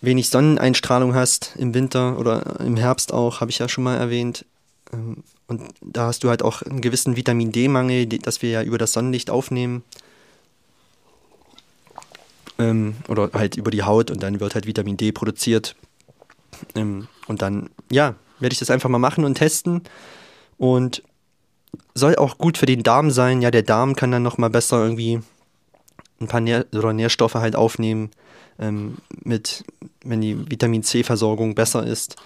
wenig 0.01 0.29
Sonneneinstrahlung 0.31 1.15
hast 1.15 1.55
im 1.57 1.73
Winter 1.73 2.19
oder 2.19 2.61
im 2.61 2.77
Herbst 2.77 3.13
auch, 3.13 3.41
habe 3.41 3.51
ich 3.51 3.59
ja 3.59 3.69
schon 3.69 3.85
mal 3.85 3.97
erwähnt. 3.97 4.45
Ähm, 4.93 5.25
und 5.47 5.63
da 5.81 6.07
hast 6.07 6.25
du 6.25 6.29
halt 6.29 6.43
auch 6.43 6.63
einen 6.63 6.81
gewissen 6.81 7.17
Vitamin 7.17 7.53
D-Mangel, 7.53 8.07
das 8.07 8.43
wir 8.43 8.51
ja 8.51 8.63
über 8.63 8.79
das 8.79 8.93
Sonnenlicht 8.93 9.31
aufnehmen. 9.31 9.83
Ähm, 12.59 12.97
oder 13.09 13.31
halt 13.33 13.57
über 13.57 13.71
die 13.71 13.83
Haut 13.83 14.11
und 14.11 14.23
dann 14.23 14.41
wird 14.41 14.55
halt 14.55 14.67
Vitamin 14.67 14.97
D 14.97 15.13
produziert. 15.13 15.77
Ähm, 16.75 17.09
und 17.27 17.43
dann, 17.43 17.71
ja, 17.91 18.15
werde 18.39 18.53
ich 18.53 18.59
das 18.59 18.71
einfach 18.71 18.89
mal 18.89 18.99
machen 18.99 19.25
und 19.25 19.35
testen. 19.35 19.83
Und 20.59 21.03
soll 21.95 22.17
auch 22.17 22.39
gut 22.39 22.59
für 22.59 22.67
den 22.67 22.83
Darm 22.83 23.11
sein. 23.11 23.43
Ja, 23.43 23.51
der 23.51 23.63
Darm 23.63 23.97
kann 23.97 24.11
dann 24.11 24.23
nochmal 24.23 24.51
besser 24.51 24.83
irgendwie 24.83 25.21
ein 26.21 26.29
paar 26.29 26.41
Nähr 26.41 26.67
oder 26.73 26.93
Nährstoffe 26.93 27.35
halt 27.35 27.57
aufnehmen, 27.57 28.11
ähm, 28.59 28.99
mit, 29.25 29.65
wenn 30.05 30.21
die 30.21 30.51
Vitamin 30.51 30.83
C-Versorgung 30.83 31.55
besser 31.55 31.85
ist. 31.85 32.17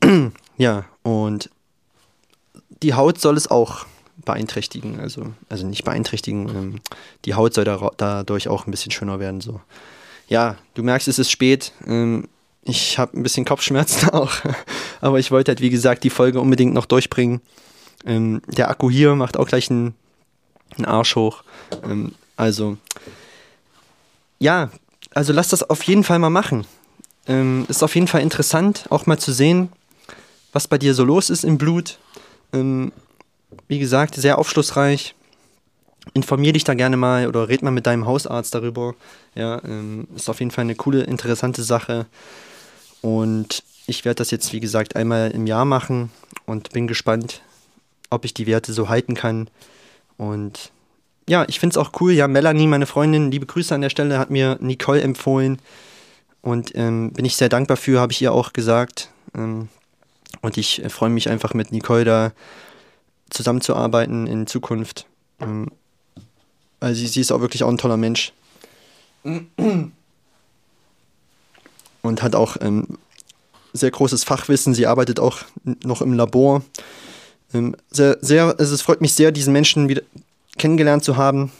ja, 0.56 0.84
und 1.02 1.50
die 2.82 2.94
Haut 2.94 3.20
soll 3.20 3.36
es 3.36 3.50
auch 3.50 3.86
beeinträchtigen, 4.24 5.00
also, 5.00 5.32
also 5.48 5.66
nicht 5.66 5.84
beeinträchtigen, 5.84 6.48
ähm, 6.48 6.80
die 7.24 7.34
Haut 7.34 7.54
soll 7.54 7.64
da, 7.64 7.90
dadurch 7.96 8.48
auch 8.48 8.66
ein 8.66 8.70
bisschen 8.70 8.90
schöner 8.90 9.20
werden. 9.20 9.40
So. 9.40 9.60
Ja, 10.28 10.56
du 10.74 10.82
merkst, 10.82 11.08
es 11.08 11.18
ist 11.18 11.30
spät. 11.30 11.72
Ähm, 11.86 12.28
ich 12.62 12.98
habe 12.98 13.18
ein 13.18 13.22
bisschen 13.22 13.44
Kopfschmerzen 13.44 14.10
auch, 14.12 14.32
aber 15.00 15.18
ich 15.18 15.30
wollte 15.30 15.50
halt, 15.50 15.60
wie 15.60 15.70
gesagt, 15.70 16.04
die 16.04 16.10
Folge 16.10 16.40
unbedingt 16.40 16.74
noch 16.74 16.86
durchbringen. 16.86 17.40
Ähm, 18.04 18.42
der 18.46 18.68
Akku 18.68 18.90
hier 18.90 19.14
macht 19.14 19.36
auch 19.36 19.48
gleich 19.48 19.70
einen, 19.70 19.94
einen 20.76 20.84
Arsch 20.84 21.16
hoch. 21.16 21.42
Ähm, 21.82 22.12
also, 22.36 22.76
ja, 24.38 24.70
also 25.14 25.32
lass 25.32 25.48
das 25.48 25.68
auf 25.68 25.82
jeden 25.84 26.04
Fall 26.04 26.18
mal 26.18 26.30
machen. 26.30 26.66
Ähm, 27.26 27.66
ist 27.68 27.82
auf 27.82 27.94
jeden 27.94 28.06
Fall 28.06 28.22
interessant, 28.22 28.86
auch 28.90 29.06
mal 29.06 29.18
zu 29.18 29.32
sehen, 29.32 29.70
was 30.52 30.68
bei 30.68 30.78
dir 30.78 30.94
so 30.94 31.04
los 31.04 31.30
ist 31.30 31.44
im 31.44 31.58
Blut. 31.58 31.98
Ähm, 32.52 32.92
wie 33.66 33.78
gesagt, 33.78 34.14
sehr 34.14 34.38
aufschlussreich. 34.38 35.14
Informier 36.14 36.52
dich 36.52 36.64
da 36.64 36.74
gerne 36.74 36.96
mal 36.96 37.26
oder 37.26 37.48
red 37.48 37.62
mal 37.62 37.70
mit 37.70 37.86
deinem 37.86 38.06
Hausarzt 38.06 38.54
darüber. 38.54 38.94
Ja, 39.34 39.62
ähm, 39.64 40.08
ist 40.16 40.28
auf 40.28 40.40
jeden 40.40 40.50
Fall 40.50 40.62
eine 40.62 40.74
coole, 40.74 41.02
interessante 41.02 41.62
Sache. 41.62 42.06
Und 43.02 43.62
ich 43.86 44.04
werde 44.04 44.16
das 44.16 44.30
jetzt, 44.30 44.52
wie 44.52 44.60
gesagt, 44.60 44.96
einmal 44.96 45.30
im 45.30 45.46
Jahr 45.46 45.64
machen 45.64 46.10
und 46.46 46.72
bin 46.72 46.86
gespannt, 46.86 47.42
ob 48.10 48.24
ich 48.24 48.34
die 48.34 48.46
Werte 48.46 48.72
so 48.72 48.88
halten 48.88 49.14
kann. 49.14 49.48
Und 50.16 50.70
ja, 51.28 51.44
ich 51.48 51.60
finde 51.60 51.74
es 51.74 51.76
auch 51.76 51.92
cool. 52.00 52.12
Ja, 52.12 52.26
Melanie, 52.26 52.66
meine 52.66 52.86
Freundin, 52.86 53.30
liebe 53.30 53.46
Grüße 53.46 53.74
an 53.74 53.82
der 53.82 53.90
Stelle, 53.90 54.18
hat 54.18 54.30
mir 54.30 54.56
Nicole 54.60 55.02
empfohlen. 55.02 55.58
Und 56.40 56.72
ähm, 56.74 57.12
bin 57.12 57.24
ich 57.24 57.36
sehr 57.36 57.48
dankbar 57.48 57.76
für, 57.76 58.00
habe 58.00 58.12
ich 58.12 58.22
ihr 58.22 58.32
auch 58.32 58.52
gesagt. 58.52 59.10
Ähm, 59.34 59.68
und 60.40 60.56
ich 60.56 60.84
äh, 60.84 60.88
freue 60.88 61.10
mich 61.10 61.28
einfach 61.28 61.54
mit 61.54 61.72
Nicole 61.72 62.04
da 62.04 62.32
zusammenzuarbeiten 63.30 64.26
in 64.26 64.46
Zukunft. 64.46 65.06
Also 66.80 66.98
sie, 66.98 67.06
sie 67.06 67.20
ist 67.20 67.30
auch 67.30 67.40
wirklich 67.40 67.62
auch 67.62 67.68
ein 67.68 67.78
toller 67.78 67.96
Mensch. 67.96 68.32
Und 72.02 72.22
hat 72.22 72.34
auch 72.34 72.56
ähm, 72.60 72.98
sehr 73.72 73.90
großes 73.90 74.24
Fachwissen. 74.24 74.74
Sie 74.74 74.86
arbeitet 74.86 75.20
auch 75.20 75.40
noch 75.84 76.00
im 76.00 76.14
Labor. 76.14 76.62
Ähm, 77.52 77.76
sehr, 77.90 78.18
sehr, 78.20 78.54
also 78.58 78.74
es 78.74 78.82
freut 78.82 79.00
mich 79.00 79.14
sehr, 79.14 79.32
diesen 79.32 79.52
Menschen 79.52 79.88
wieder 79.88 80.02
kennengelernt 80.56 81.04
zu 81.04 81.16
haben. 81.16 81.52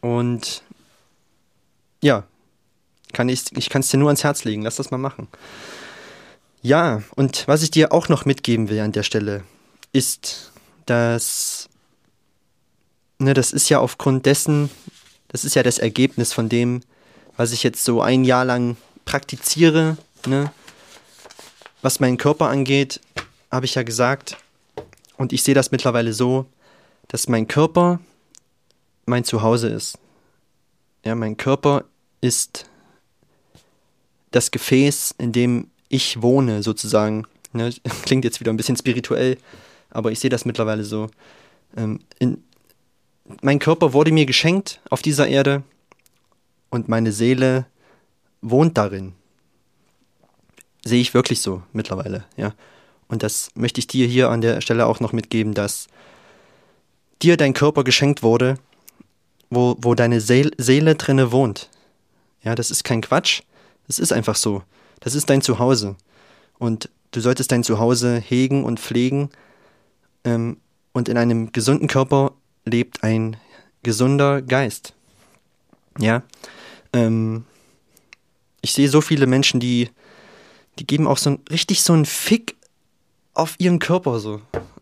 Und 0.00 0.62
ja, 2.02 2.24
kann 3.12 3.28
ich, 3.28 3.56
ich 3.56 3.68
kann 3.68 3.80
es 3.80 3.88
dir 3.88 3.98
nur 3.98 4.08
ans 4.08 4.24
Herz 4.24 4.44
legen. 4.44 4.62
Lass 4.62 4.76
das 4.76 4.90
mal 4.90 4.98
machen. 4.98 5.28
Ja, 6.64 7.02
und 7.16 7.48
was 7.48 7.64
ich 7.64 7.72
dir 7.72 7.92
auch 7.92 8.08
noch 8.08 8.24
mitgeben 8.24 8.68
will 8.68 8.78
an 8.78 8.92
der 8.92 9.02
Stelle, 9.02 9.42
ist, 9.92 10.52
dass, 10.86 11.68
ne, 13.18 13.34
das 13.34 13.52
ist 13.52 13.68
ja 13.68 13.80
aufgrund 13.80 14.26
dessen, 14.26 14.70
das 15.26 15.44
ist 15.44 15.56
ja 15.56 15.64
das 15.64 15.78
Ergebnis 15.78 16.32
von 16.32 16.48
dem, 16.48 16.82
was 17.36 17.50
ich 17.50 17.64
jetzt 17.64 17.84
so 17.84 18.00
ein 18.00 18.22
Jahr 18.22 18.44
lang 18.44 18.76
praktiziere, 19.04 19.96
ne, 20.24 20.52
was 21.82 21.98
meinen 21.98 22.16
Körper 22.16 22.48
angeht, 22.48 23.00
habe 23.50 23.66
ich 23.66 23.74
ja 23.74 23.82
gesagt, 23.82 24.36
und 25.16 25.32
ich 25.32 25.42
sehe 25.42 25.56
das 25.56 25.72
mittlerweile 25.72 26.12
so, 26.12 26.46
dass 27.08 27.28
mein 27.28 27.48
Körper 27.48 27.98
mein 29.04 29.24
Zuhause 29.24 29.68
ist. 29.68 29.98
Ja, 31.04 31.16
mein 31.16 31.36
Körper 31.36 31.84
ist 32.20 32.66
das 34.30 34.52
Gefäß, 34.52 35.16
in 35.18 35.32
dem 35.32 35.71
ich 35.92 36.22
wohne, 36.22 36.62
sozusagen. 36.62 37.26
Ne, 37.52 37.72
klingt 38.04 38.24
jetzt 38.24 38.40
wieder 38.40 38.52
ein 38.52 38.56
bisschen 38.56 38.76
spirituell, 38.76 39.36
aber 39.90 40.10
ich 40.10 40.18
sehe 40.18 40.30
das 40.30 40.44
mittlerweile 40.44 40.84
so. 40.84 41.08
Ähm, 41.76 42.00
in, 42.18 42.42
mein 43.42 43.58
Körper 43.58 43.92
wurde 43.92 44.10
mir 44.10 44.26
geschenkt 44.26 44.80
auf 44.90 45.02
dieser 45.02 45.28
Erde 45.28 45.62
und 46.70 46.88
meine 46.88 47.12
Seele 47.12 47.66
wohnt 48.40 48.76
darin. 48.76 49.12
Sehe 50.84 51.00
ich 51.00 51.14
wirklich 51.14 51.40
so 51.40 51.62
mittlerweile, 51.72 52.24
ja. 52.36 52.54
Und 53.08 53.22
das 53.22 53.50
möchte 53.54 53.78
ich 53.78 53.86
dir 53.86 54.06
hier 54.06 54.30
an 54.30 54.40
der 54.40 54.62
Stelle 54.62 54.86
auch 54.86 54.98
noch 54.98 55.12
mitgeben, 55.12 55.52
dass 55.52 55.86
dir 57.20 57.36
dein 57.36 57.52
Körper 57.52 57.84
geschenkt 57.84 58.22
wurde, 58.22 58.56
wo, 59.50 59.76
wo 59.78 59.94
deine 59.94 60.22
Seel 60.22 60.50
Seele 60.56 60.94
drinne 60.94 61.30
wohnt. 61.30 61.68
Ja, 62.42 62.54
das 62.54 62.70
ist 62.70 62.84
kein 62.84 63.02
Quatsch. 63.02 63.42
Das 63.86 63.98
ist 63.98 64.12
einfach 64.12 64.36
so. 64.36 64.62
Das 65.02 65.14
ist 65.14 65.28
dein 65.28 65.42
Zuhause. 65.42 65.96
Und 66.58 66.88
du 67.10 67.20
solltest 67.20 67.52
dein 67.52 67.64
Zuhause 67.64 68.16
hegen 68.16 68.64
und 68.64 68.80
pflegen. 68.80 69.30
Ähm, 70.24 70.58
und 70.92 71.08
in 71.08 71.16
einem 71.16 71.52
gesunden 71.52 71.88
Körper 71.88 72.32
lebt 72.64 73.02
ein 73.02 73.36
gesunder 73.82 74.42
Geist. 74.42 74.94
Ja. 75.98 76.22
Ähm, 76.92 77.44
ich 78.60 78.72
sehe 78.72 78.88
so 78.88 79.00
viele 79.00 79.26
Menschen, 79.26 79.58
die, 79.58 79.90
die 80.78 80.86
geben 80.86 81.08
auch 81.08 81.18
so 81.18 81.30
ein, 81.30 81.38
richtig 81.50 81.82
so 81.82 81.92
einen 81.92 82.06
Fick 82.06 82.56
auf 83.34 83.56
ihren 83.58 83.80
Körper 83.80 84.20
so. 84.20 84.40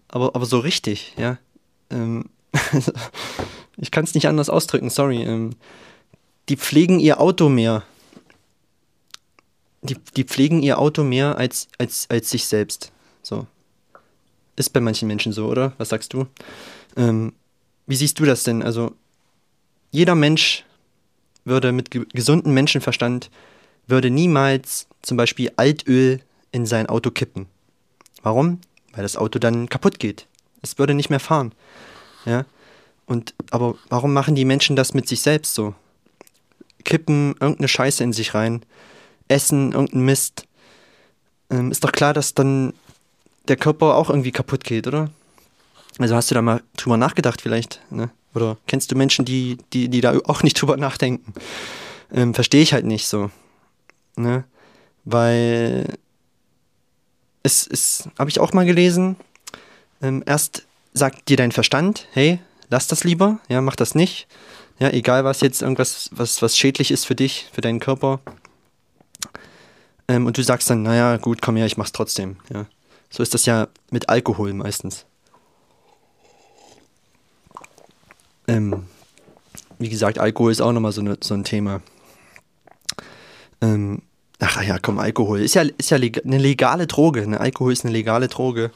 Aber, 0.09 0.35
aber 0.35 0.45
so 0.45 0.59
richtig, 0.59 1.15
ja. 1.17 1.39
Ähm, 1.91 2.27
ich 3.79 3.91
kann 3.91 4.05
es 4.05 4.15
nicht 4.15 4.29
anders 4.29 4.51
ausdrücken, 4.51 4.91
sorry. 4.91 5.23
Ähm, 5.23 5.51
die 6.49 6.57
pflegen 6.57 7.01
ihr 7.01 7.21
Auto 7.21 7.49
mehr. 7.49 7.85
Die, 9.83 9.97
die 10.17 10.25
pflegen 10.25 10.63
ihr 10.63 10.79
Auto 10.79 11.03
mehr 11.03 11.39
als, 11.39 11.69
als, 11.79 12.07
als 12.11 12.31
sich 12.31 12.47
selbst. 12.47 12.93
So. 13.23 13.47
Ist 14.57 14.71
bei 14.71 14.81
manchen 14.81 15.09
Menschen 15.09 15.33
so, 15.33 15.49
oder? 15.49 15.73
Was 15.79 15.89
sagst 15.89 16.13
du? 16.13 16.27
Ähm, 16.97 17.33
wie 17.87 17.97
siehst 17.97 18.19
du 18.19 18.25
das 18.25 18.43
denn? 18.43 18.63
Also, 18.63 18.95
jeder 19.91 20.15
Mensch 20.15 20.65
würde 21.45 21.73
mit 21.73 21.91
ge 21.91 22.05
gesundem 22.13 22.53
Menschenverstand 22.53 23.31
würde 23.87 24.11
niemals 24.11 24.87
zum 25.03 25.17
Beispiel 25.17 25.51
Altöl 25.57 26.21
in 26.53 26.67
sein 26.67 26.87
Auto 26.87 27.11
kippen. 27.11 27.47
Warum? 28.23 28.61
Weil 28.93 29.03
das 29.03 29.17
Auto 29.17 29.39
dann 29.39 29.69
kaputt 29.69 29.99
geht. 29.99 30.27
Es 30.63 30.79
würde 30.79 30.95
nicht 30.95 31.11
mehr 31.11 31.21
fahren. 31.21 31.53
Ja. 32.27 32.45
Und 33.07 33.35
aber 33.51 33.77
warum 33.89 34.13
machen 34.13 34.35
die 34.35 34.45
Menschen 34.45 34.77
das 34.77 34.95
mit 34.95 35.09
sich 35.09 35.23
selbst 35.23 35.55
so? 35.55 35.75
Kippen 36.85 37.35
irgendeine 37.41 37.69
Scheiße 37.69 38.03
in 38.05 38.13
sich 38.13 38.35
rein, 38.35 38.63
essen 39.31 39.73
irgendeinen 39.73 40.05
Mist. 40.05 40.45
Ähm, 41.51 41.71
ist 41.71 41.85
doch 41.85 41.93
klar, 41.93 42.15
dass 42.15 42.35
dann 42.35 42.75
der 43.49 43.57
Körper 43.57 43.97
auch 43.97 44.11
irgendwie 44.11 44.33
kaputt 44.33 44.65
geht, 44.65 44.87
oder? 44.87 45.11
Also 45.99 46.15
hast 46.15 46.31
du 46.31 46.35
da 46.35 46.43
mal 46.43 46.63
drüber 46.77 46.97
nachgedacht 46.97 47.41
vielleicht, 47.41 47.81
ne? 47.91 48.11
Oder 48.35 48.57
kennst 48.67 48.93
du 48.93 48.97
Menschen, 48.97 49.25
die, 49.25 49.59
die, 49.73 49.89
die 49.89 50.01
da 50.01 50.17
auch 50.27 50.43
nicht 50.43 50.61
drüber 50.61 50.77
nachdenken? 50.77 51.35
Ähm, 52.13 52.33
Verstehe 52.33 52.63
ich 52.63 52.73
halt 52.73 52.85
nicht 52.85 53.09
so. 53.09 53.31
Ne? 54.17 54.45
Weil 55.05 55.99
es 57.43 57.67
ist, 57.67 58.09
habe 58.19 58.31
ich 58.31 58.39
auch 58.39 58.53
mal 58.53 58.67
gelesen, 58.67 59.17
ähm, 60.03 60.23
erst 60.27 60.67
sagt 60.93 61.29
dir 61.29 61.37
dein 61.37 61.53
Verstand, 61.53 62.07
hey, 62.13 62.39
lass 62.69 62.87
das 62.87 63.05
lieber, 63.05 63.41
ja, 63.49 63.61
mach 63.61 63.77
das 63.77 63.95
nicht. 63.95 64.27
Ja, 64.79 64.91
egal 64.91 65.25
was 65.25 65.41
jetzt 65.41 65.63
irgendwas, 65.63 66.09
was, 66.13 66.41
was 66.41 66.57
schädlich 66.57 66.91
ist 66.91 67.05
für 67.05 67.15
dich, 67.15 67.49
für 67.53 67.61
deinen 67.61 67.81
Körper. 67.81 68.21
Ähm, 70.11 70.27
und 70.27 70.37
du 70.37 70.43
sagst 70.43 70.69
dann, 70.69 70.83
naja, 70.83 71.19
gut, 71.19 71.41
komm 71.41 71.55
her, 71.55 71.67
ich 71.67 71.77
mach's 71.77 71.93
trotzdem. 71.93 72.37
Ja. 72.53 72.67
So 73.11 73.23
ist 73.23 73.33
das 73.33 73.47
ja 73.47 73.69
mit 73.93 74.09
Alkohol 74.09 74.53
meistens. 74.55 75.07
Ähm, 78.49 78.87
wie 79.79 79.89
gesagt, 79.89 80.19
Alkohol 80.19 80.51
ist 80.51 80.61
auch 80.61 80.73
nochmal 80.73 80.91
so, 80.91 81.01
ne, 81.01 81.17
so 81.21 81.35
ein 81.35 81.45
Thema. 81.45 81.81
Ähm, 83.61 84.03
Ach 84.41 84.63
ja, 84.65 84.79
komm, 84.81 84.99
Alkohol. 84.99 85.43
Ist 85.43 85.55
ja, 85.55 85.63
ist 85.63 85.91
ja 85.91 85.97
leg 85.99 86.25
eine 86.25 86.39
legale 86.39 86.89
Droge. 86.89 87.29
Ne? 87.29 87.39
Alkohol 87.39 87.73
ist 87.73 87.85
eine 87.85 87.93
legale 87.93 88.27
Droge. 88.27 88.73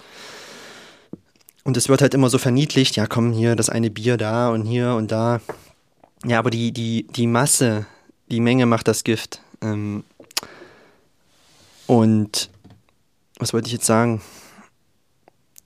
Und 1.64 1.76
es 1.76 1.88
wird 1.88 2.00
halt 2.00 2.14
immer 2.14 2.30
so 2.30 2.38
verniedlicht. 2.38 2.94
Ja, 2.94 3.06
komm, 3.08 3.32
hier 3.32 3.56
das 3.56 3.70
eine 3.70 3.90
Bier 3.90 4.18
da 4.18 4.50
und 4.50 4.66
hier 4.66 4.94
und 4.94 5.10
da. 5.10 5.40
Ja, 6.24 6.38
aber 6.38 6.50
die, 6.50 6.70
die, 6.70 7.08
die 7.08 7.26
Masse, 7.26 7.86
die 8.30 8.40
Menge 8.40 8.66
macht 8.66 8.86
das 8.86 9.02
Gift. 9.02 9.40
Ähm 9.62 10.04
und 11.86 12.50
was 13.38 13.52
wollte 13.52 13.66
ich 13.66 13.72
jetzt 13.72 13.86
sagen? 13.86 14.20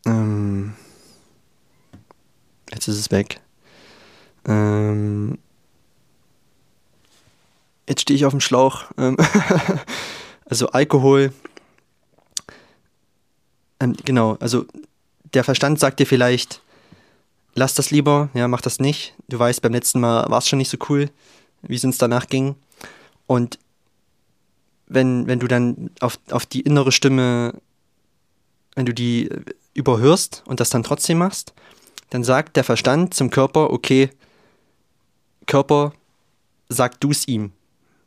Ähm 0.07 0.75
jetzt 2.73 2.89
ist 2.89 2.99
es 2.99 3.11
weg. 3.11 3.41
Ähm 4.47 5.39
jetzt 7.89 8.03
stehe 8.03 8.17
ich 8.17 8.25
auf 8.25 8.33
dem 8.33 8.41
Schlauch. 8.41 8.85
Ähm, 8.97 9.17
also 10.45 10.69
Alkohol. 10.69 11.33
Ähm, 13.81 13.95
genau, 14.05 14.37
also 14.41 14.67
der 15.35 15.45
Verstand 15.45 15.79
sagt 15.79 16.01
dir 16.01 16.07
vielleicht, 16.07 16.63
lass 17.55 17.75
das 17.75 17.91
lieber, 17.91 18.29
ja, 18.35 18.49
mach 18.49 18.61
das 18.61 18.79
nicht. 18.79 19.15
Du 19.29 19.39
weißt, 19.39 19.63
beim 19.63 19.73
letzten 19.73 20.01
Mal 20.01 20.29
war 20.31 20.39
es 20.39 20.49
schon 20.49 20.59
nicht 20.59 20.71
so 20.71 20.79
cool, 20.89 21.11
wie 21.63 21.77
es 21.77 21.85
uns 21.85 21.99
danach 21.99 22.27
ging. 22.27 22.57
Und 23.27 23.59
wenn, 24.88 25.27
wenn 25.27 25.38
du 25.38 25.46
dann 25.46 25.90
auf, 26.01 26.18
auf 26.31 26.46
die 26.46 26.61
innere 26.61 26.92
Stimme, 26.92 27.55
wenn 28.74 28.87
du 28.87 28.94
die 28.94 29.31
überhörst 29.74 30.42
und 30.46 30.61
das 30.61 30.70
dann 30.70 30.83
trotzdem 30.83 31.18
machst, 31.18 31.55
dann 32.11 32.24
sagt 32.24 32.57
der 32.57 32.64
Verstand 32.64 33.14
zum 33.14 33.31
Körper, 33.31 33.70
okay, 33.70 34.11
Körper, 35.46 35.92
sag 36.68 37.01
du 37.01 37.11
es 37.11 37.29
ihm. 37.29 37.53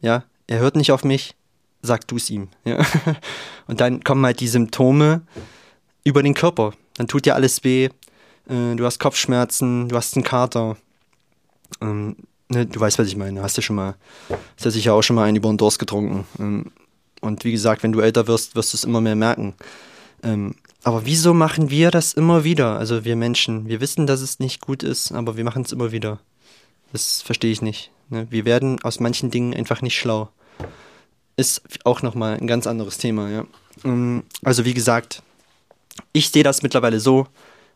Ja, 0.02 0.24
er 0.48 0.60
hört 0.60 0.76
nicht 0.76 0.92
auf 0.92 1.04
mich, 1.04 1.36
sag 1.82 2.08
du 2.08 2.18
es 2.18 2.30
ihm. 2.30 2.50
Ja? 2.66 2.84
Und 3.68 3.80
dann 3.80 4.04
kommen 4.04 4.26
halt 4.26 4.40
die 4.40 4.48
Symptome 4.48 5.22
über 6.04 6.24
den 6.24 6.34
Körper. 6.34 6.74
Dann 6.96 7.08
tut 7.08 7.26
dir 7.26 7.36
alles 7.36 7.64
weh, 7.64 7.90
äh, 8.48 8.76
du 8.76 8.86
hast 8.86 9.00
Kopfschmerzen, 9.00 9.90
du 9.90 9.96
hast 9.96 10.16
einen 10.16 10.24
Kater. 10.24 10.78
Ne, 12.52 12.66
du 12.66 12.80
weißt, 12.80 13.00
was 13.00 13.08
ich 13.08 13.16
meine. 13.16 13.42
Hast 13.42 13.56
ja 13.56 13.64
schon 13.64 13.78
mal, 13.78 13.96
hast 14.30 14.66
ja 14.66 14.72
sicher 14.72 14.94
auch 14.94 15.02
schon 15.02 15.16
mal 15.16 15.24
einen 15.24 15.38
über 15.38 15.50
den 15.50 15.58
Durst 15.58 15.80
getrunken. 15.80 16.26
Ähm, 16.38 16.72
und 17.22 17.46
wie 17.46 17.52
gesagt, 17.52 17.82
wenn 17.82 17.94
du 17.94 18.02
älter 18.02 18.28
wirst, 18.28 18.56
wirst 18.56 18.74
du 18.74 18.78
es 18.78 18.84
immer 18.84 19.00
mehr 19.00 19.16
merken. 19.16 19.54
Ähm, 20.22 20.56
aber 20.84 21.06
wieso 21.06 21.34
machen 21.34 21.70
wir 21.70 21.92
das 21.92 22.14
immer 22.14 22.44
wieder? 22.44 22.78
Also 22.78 23.06
wir 23.06 23.16
Menschen, 23.16 23.68
wir 23.68 23.80
wissen, 23.80 24.06
dass 24.06 24.20
es 24.20 24.40
nicht 24.40 24.60
gut 24.60 24.84
ist, 24.84 25.14
aber 25.14 25.38
wir 25.38 25.46
machen 25.46 25.62
es 25.62 25.72
immer 25.72 25.94
wieder. 25.94 26.20
Das 26.92 27.22
verstehe 27.22 27.52
ich 27.52 27.62
nicht. 27.62 27.90
Ne? 28.10 28.28
Wir 28.30 28.44
werden 28.44 28.82
aus 28.84 29.00
manchen 29.00 29.32
Dingen 29.32 29.54
einfach 29.54 29.82
nicht 29.82 29.98
schlau. 29.98 30.30
Ist 31.38 31.62
auch 31.86 32.02
nochmal 32.02 32.38
ein 32.38 32.48
ganz 32.48 32.68
anderes 32.68 32.98
Thema, 32.98 33.30
ja. 33.30 33.46
Ähm, 33.86 34.24
also 34.44 34.66
wie 34.66 34.74
gesagt, 34.74 35.24
ich 36.12 36.32
sehe 36.32 36.44
das 36.44 36.64
mittlerweile 36.64 37.00
so, 37.00 37.28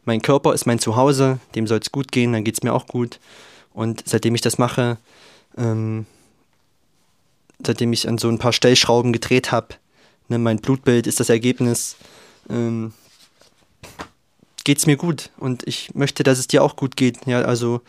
mein 0.03 0.21
Körper 0.21 0.53
ist 0.53 0.65
mein 0.65 0.79
Zuhause, 0.79 1.39
dem 1.55 1.65
soll 1.65 1.79
es 1.79 1.91
gut 1.93 2.11
gehen, 2.11 2.33
dann 2.33 2.43
geht 2.43 2.55
es 2.55 2.63
mir 2.63 2.73
auch 2.73 2.88
gut. 2.88 3.19
Und 3.75 4.03
seitdem 4.05 4.33
ich 4.35 4.41
das 4.41 4.57
mache, 4.57 4.97
ähm, 5.57 6.05
seitdem 7.63 7.91
ich 7.91 8.07
an 8.07 8.17
so 8.17 8.29
ein 8.29 8.39
paar 8.39 8.53
Stellschrauben 8.53 9.11
gedreht 9.11 9.51
habe, 9.51 9.75
ne, 10.29 10.39
mein 10.39 10.59
Blutbild 10.59 11.07
ist 11.07 11.19
das 11.19 11.29
Ergebnis, 11.29 11.97
ähm, 12.49 12.93
geht 14.63 14.77
es 14.77 14.88
mir 14.88 14.95
gut. 14.95 15.29
Und 15.38 15.67
ich 15.67 15.93
möchte, 15.93 16.23
dass 16.23 16.39
es 16.39 16.47
dir 16.47 16.63
auch 16.63 16.77
gut 16.77 16.95
geht. 16.95 17.27
Ja, 17.27 17.41
also 17.41 17.81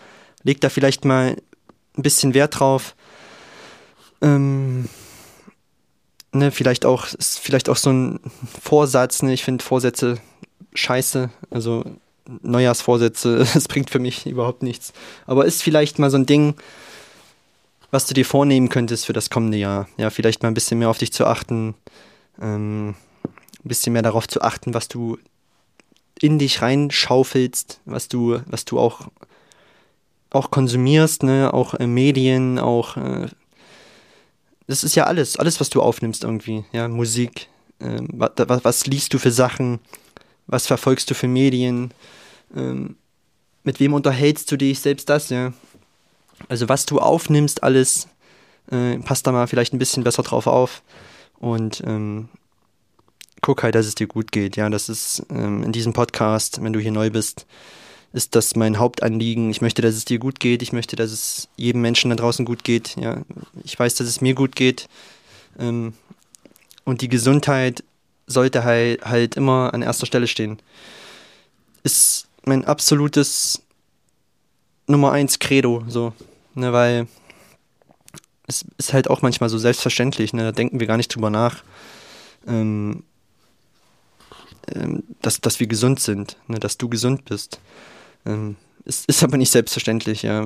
leg 0.42 0.60
da 0.60 0.70
vielleicht 0.70 1.04
mal 1.04 1.36
ein 1.96 2.02
bisschen 2.02 2.34
Wert 2.34 2.58
drauf. 2.58 2.96
Ähm, 4.20 4.88
ne, 6.32 6.50
vielleicht 6.50 6.84
auch, 6.84 7.06
ist 7.14 7.38
vielleicht 7.38 7.68
auch 7.68 7.76
so 7.76 7.90
ein 7.90 8.20
Vorsatz, 8.60 9.22
ne? 9.22 9.32
Ich 9.32 9.44
finde 9.44 9.64
Vorsätze 9.64 10.18
scheiße. 10.74 11.30
Also 11.50 11.84
Neujahrsvorsätze, 12.42 13.38
das 13.54 13.68
bringt 13.68 13.90
für 13.90 13.98
mich 13.98 14.26
überhaupt 14.26 14.62
nichts. 14.62 14.92
Aber 15.26 15.44
ist 15.44 15.62
vielleicht 15.62 15.98
mal 15.98 16.10
so 16.10 16.18
ein 16.18 16.26
Ding, 16.26 16.54
was 17.90 18.06
du 18.06 18.14
dir 18.14 18.24
vornehmen 18.24 18.68
könntest 18.68 19.06
für 19.06 19.12
das 19.12 19.30
kommende 19.30 19.58
Jahr. 19.58 19.88
Ja, 19.96 20.10
vielleicht 20.10 20.42
mal 20.42 20.48
ein 20.48 20.54
bisschen 20.54 20.78
mehr 20.78 20.90
auf 20.90 20.98
dich 20.98 21.12
zu 21.12 21.26
achten, 21.26 21.74
ähm, 22.40 22.94
ein 23.24 23.68
bisschen 23.68 23.92
mehr 23.92 24.02
darauf 24.02 24.28
zu 24.28 24.42
achten, 24.42 24.74
was 24.74 24.88
du 24.88 25.18
in 26.20 26.38
dich 26.38 26.62
reinschaufelst, 26.62 27.80
was 27.84 28.08
du, 28.08 28.40
was 28.46 28.64
du 28.64 28.78
auch, 28.78 29.08
auch 30.30 30.50
konsumierst, 30.50 31.22
ne, 31.22 31.52
auch 31.52 31.74
äh, 31.74 31.86
Medien, 31.86 32.58
auch 32.58 32.96
äh, 32.96 33.26
das 34.66 34.82
ist 34.82 34.96
ja 34.96 35.04
alles, 35.04 35.36
alles, 35.36 35.60
was 35.60 35.70
du 35.70 35.80
aufnimmst 35.80 36.24
irgendwie, 36.24 36.64
ja, 36.72 36.88
Musik, 36.88 37.48
äh, 37.78 38.00
was, 38.08 38.64
was 38.64 38.86
liest 38.86 39.14
du 39.14 39.18
für 39.18 39.30
Sachen, 39.30 39.80
was 40.46 40.66
verfolgst 40.66 41.10
du 41.10 41.14
für 41.14 41.28
Medien, 41.28 41.92
ähm, 42.54 42.96
mit 43.64 43.80
wem 43.80 43.94
unterhältst 43.94 44.50
du 44.50 44.56
dich, 44.56 44.80
selbst 44.80 45.08
das, 45.08 45.30
ja. 45.30 45.52
Also 46.48 46.68
was 46.68 46.86
du 46.86 46.98
aufnimmst, 47.00 47.62
alles, 47.62 48.08
äh, 48.70 48.98
passt 48.98 49.26
da 49.26 49.32
mal 49.32 49.46
vielleicht 49.46 49.72
ein 49.72 49.78
bisschen 49.78 50.04
besser 50.04 50.22
drauf 50.22 50.46
auf 50.46 50.82
und 51.38 51.82
ähm, 51.86 52.28
guck 53.40 53.62
halt, 53.62 53.74
dass 53.74 53.86
es 53.86 53.94
dir 53.94 54.06
gut 54.06 54.32
geht, 54.32 54.56
ja. 54.56 54.70
Das 54.70 54.88
ist 54.88 55.24
ähm, 55.30 55.62
in 55.62 55.72
diesem 55.72 55.92
Podcast, 55.92 56.62
wenn 56.62 56.72
du 56.72 56.80
hier 56.80 56.92
neu 56.92 57.10
bist, 57.10 57.46
ist 58.12 58.34
das 58.34 58.56
mein 58.56 58.78
Hauptanliegen. 58.78 59.50
Ich 59.50 59.60
möchte, 59.60 59.82
dass 59.82 59.94
es 59.94 60.06
dir 60.06 60.18
gut 60.18 60.40
geht. 60.40 60.62
Ich 60.62 60.72
möchte, 60.72 60.96
dass 60.96 61.10
es 61.10 61.48
jedem 61.56 61.82
Menschen 61.82 62.08
da 62.08 62.16
draußen 62.16 62.46
gut 62.46 62.64
geht. 62.64 62.96
Ja, 62.96 63.22
ich 63.62 63.78
weiß, 63.78 63.94
dass 63.96 64.06
es 64.06 64.22
mir 64.22 64.34
gut 64.34 64.56
geht. 64.56 64.88
Ähm, 65.58 65.92
und 66.84 67.02
die 67.02 67.08
Gesundheit 67.08 67.84
sollte 68.26 68.64
halt, 68.64 69.04
halt 69.04 69.36
immer 69.36 69.72
an 69.72 69.82
erster 69.82 70.06
Stelle 70.06 70.26
stehen. 70.26 70.58
Ist 71.82 72.28
mein 72.44 72.64
absolutes 72.64 73.62
Nummer 74.86 75.12
eins 75.12 75.38
Credo, 75.38 75.84
so, 75.88 76.12
ne, 76.54 76.72
weil 76.72 77.06
es 78.46 78.64
ist 78.78 78.92
halt 78.92 79.10
auch 79.10 79.22
manchmal 79.22 79.48
so 79.48 79.58
selbstverständlich, 79.58 80.32
ne, 80.32 80.44
da 80.44 80.52
denken 80.52 80.80
wir 80.80 80.86
gar 80.86 80.96
nicht 80.96 81.14
drüber 81.14 81.30
nach, 81.30 81.64
ähm, 82.46 83.02
ähm, 84.74 85.02
dass, 85.22 85.40
dass 85.40 85.60
wir 85.60 85.66
gesund 85.66 86.00
sind, 86.00 86.36
ne, 86.46 86.58
dass 86.58 86.78
du 86.78 86.88
gesund 86.88 87.24
bist. 87.24 87.60
Ähm, 88.24 88.56
es 88.84 89.04
ist 89.06 89.24
aber 89.24 89.36
nicht 89.36 89.50
selbstverständlich, 89.50 90.22
ja. 90.22 90.42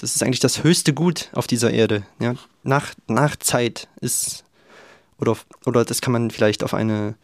Das 0.00 0.16
ist 0.16 0.22
eigentlich 0.24 0.40
das 0.40 0.64
höchste 0.64 0.92
Gut 0.92 1.28
auf 1.32 1.46
dieser 1.46 1.70
Erde. 1.70 2.02
Ja. 2.18 2.34
Nach, 2.64 2.92
nach 3.06 3.36
Zeit 3.36 3.86
ist 4.00 4.42
oder, 5.20 5.36
oder 5.66 5.84
das 5.84 6.00
kann 6.00 6.12
man 6.12 6.30
vielleicht 6.30 6.64
auf 6.64 6.74
eine, 6.74 7.14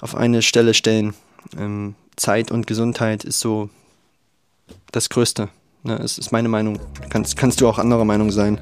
auf 0.00 0.14
eine 0.14 0.42
Stelle 0.42 0.74
stellen. 0.74 1.14
Ähm, 1.58 1.94
Zeit 2.16 2.50
und 2.50 2.66
Gesundheit 2.66 3.24
ist 3.24 3.40
so 3.40 3.68
das 4.92 5.08
Größte. 5.08 5.48
Ne? 5.82 5.98
Das 6.00 6.18
ist 6.18 6.32
meine 6.32 6.48
Meinung. 6.48 6.78
Kannst, 7.10 7.36
kannst 7.36 7.60
du 7.60 7.68
auch 7.68 7.78
anderer 7.78 8.04
Meinung 8.04 8.30
sein. 8.30 8.60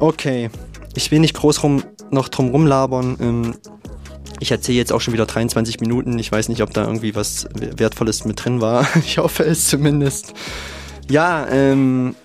Okay, 0.00 0.50
ich 0.94 1.10
will 1.10 1.20
nicht 1.20 1.34
groß 1.34 1.62
rum, 1.62 1.84
noch 2.10 2.28
drum 2.28 2.50
rumlabern. 2.50 3.16
Ähm, 3.20 3.54
ich 4.40 4.50
erzähle 4.50 4.78
jetzt 4.78 4.92
auch 4.92 5.00
schon 5.00 5.14
wieder 5.14 5.26
23 5.26 5.80
Minuten. 5.80 6.18
Ich 6.18 6.30
weiß 6.30 6.48
nicht, 6.48 6.62
ob 6.62 6.74
da 6.74 6.84
irgendwie 6.84 7.14
was 7.14 7.46
Wertvolles 7.54 8.24
mit 8.24 8.44
drin 8.44 8.60
war. 8.60 8.86
Ich 8.96 9.18
hoffe 9.18 9.44
es 9.44 9.68
zumindest. 9.68 10.34
Ja, 11.08 11.46
ähm, 11.48 12.16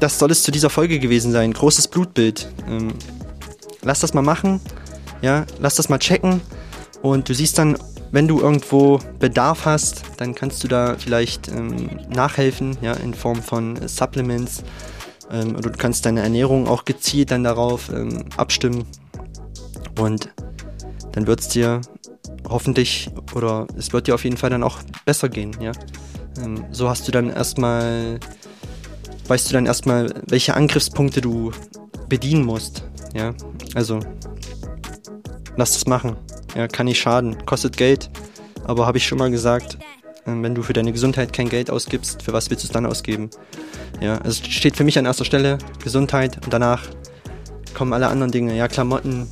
das 0.00 0.18
soll 0.18 0.30
es 0.30 0.42
zu 0.42 0.50
dieser 0.50 0.70
Folge 0.70 0.98
gewesen 0.98 1.32
sein. 1.32 1.52
Großes 1.52 1.88
Blutbild. 1.88 2.48
Ähm, 2.68 2.92
lass 3.82 4.00
das 4.00 4.14
mal 4.14 4.22
machen, 4.22 4.60
ja, 5.22 5.44
lass 5.60 5.76
das 5.76 5.88
mal 5.88 5.98
checken. 5.98 6.40
Und 7.02 7.28
du 7.28 7.34
siehst 7.34 7.58
dann, 7.58 7.76
wenn 8.10 8.26
du 8.26 8.40
irgendwo 8.40 8.98
Bedarf 9.18 9.64
hast, 9.64 10.02
dann 10.16 10.34
kannst 10.34 10.64
du 10.64 10.68
da 10.68 10.96
vielleicht 10.98 11.48
ähm, 11.48 11.90
nachhelfen, 12.08 12.76
ja, 12.80 12.92
in 12.94 13.14
Form 13.14 13.42
von 13.42 13.78
Supplements. 13.86 14.62
Ähm, 15.30 15.56
oder 15.56 15.70
du 15.70 15.78
kannst 15.78 16.06
deine 16.06 16.22
Ernährung 16.22 16.66
auch 16.66 16.84
gezielt 16.84 17.30
dann 17.30 17.44
darauf 17.44 17.90
ähm, 17.90 18.24
abstimmen. 18.36 18.86
Und 19.98 20.30
dann 21.12 21.26
wird 21.26 21.40
es 21.40 21.48
dir 21.48 21.80
hoffentlich 22.48 23.10
oder 23.34 23.66
es 23.76 23.92
wird 23.92 24.06
dir 24.06 24.14
auf 24.14 24.24
jeden 24.24 24.36
Fall 24.36 24.50
dann 24.50 24.62
auch 24.62 24.78
besser 25.04 25.28
gehen, 25.28 25.56
ja. 25.60 25.72
Ähm, 26.42 26.64
so 26.70 26.88
hast 26.88 27.06
du 27.08 27.12
dann 27.12 27.30
erstmal, 27.30 28.18
weißt 29.26 29.50
du 29.50 29.54
dann 29.54 29.66
erstmal, 29.66 30.14
welche 30.28 30.54
Angriffspunkte 30.54 31.20
du 31.20 31.52
bedienen 32.08 32.44
musst, 32.44 32.84
ja, 33.14 33.34
also 33.74 34.00
lass 35.56 35.74
das 35.74 35.86
machen. 35.86 36.16
Ja, 36.56 36.68
kann 36.68 36.86
nicht 36.86 37.00
schaden. 37.00 37.44
Kostet 37.46 37.76
Geld, 37.76 38.10
aber 38.64 38.86
habe 38.86 38.98
ich 38.98 39.06
schon 39.06 39.18
mal 39.18 39.30
gesagt, 39.30 39.78
ähm, 40.26 40.42
wenn 40.42 40.54
du 40.54 40.62
für 40.62 40.72
deine 40.72 40.92
Gesundheit 40.92 41.32
kein 41.32 41.48
Geld 41.48 41.70
ausgibst, 41.70 42.22
für 42.22 42.32
was 42.32 42.50
willst 42.50 42.64
du 42.64 42.68
es 42.68 42.72
dann 42.72 42.86
ausgeben? 42.86 43.30
Ja, 44.00 44.18
also 44.18 44.42
es 44.42 44.48
steht 44.48 44.76
für 44.76 44.84
mich 44.84 44.98
an 44.98 45.06
erster 45.06 45.24
Stelle 45.24 45.58
Gesundheit 45.82 46.44
und 46.44 46.52
danach 46.52 46.82
kommen 47.74 47.92
alle 47.92 48.08
anderen 48.08 48.32
Dinge. 48.32 48.56
Ja, 48.56 48.68
Klamotten, 48.68 49.28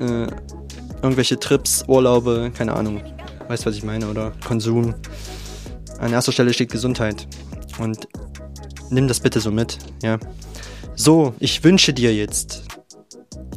äh, 0.00 0.26
irgendwelche 1.02 1.38
Trips, 1.38 1.84
Urlaube, 1.86 2.50
keine 2.56 2.74
Ahnung. 2.74 3.02
Weißt 3.48 3.64
du, 3.64 3.70
was 3.70 3.76
ich 3.76 3.82
meine? 3.82 4.08
Oder 4.08 4.32
Konsum. 4.46 4.94
An 5.98 6.12
erster 6.12 6.32
Stelle 6.32 6.52
steht 6.52 6.70
Gesundheit. 6.70 7.26
Und 7.78 8.08
nimm 8.90 9.08
das 9.08 9.20
bitte 9.20 9.40
so 9.40 9.50
mit, 9.50 9.78
ja. 10.02 10.18
So, 10.94 11.34
ich 11.40 11.64
wünsche 11.64 11.92
dir 11.92 12.14
jetzt, 12.14 12.59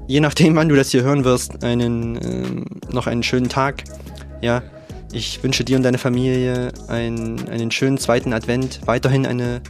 je 0.08 0.20
nachdem, 0.20 0.56
wann 0.56 0.70
du 0.70 0.76
das 0.76 0.92
hier 0.92 1.04
hören 1.04 1.24
wirst, 1.24 1.64
einen, 1.64 2.16
ähm, 2.24 2.66
noch 2.92 3.08
einen 3.08 3.24
schönen 3.24 3.50
Tag. 3.50 3.84
Ja, 4.42 4.62
ich 5.12 5.44
wünsche 5.44 5.64
dir 5.64 5.78
und 5.78 5.84
deiner 5.84 5.98
Familie 5.98 6.72
einen, 6.88 7.48
einen 7.50 7.72
schönen 7.72 7.98
zweiten 7.98 8.34
Advent, 8.34 8.82
weiterhin 8.86 9.26
eine 9.26 9.62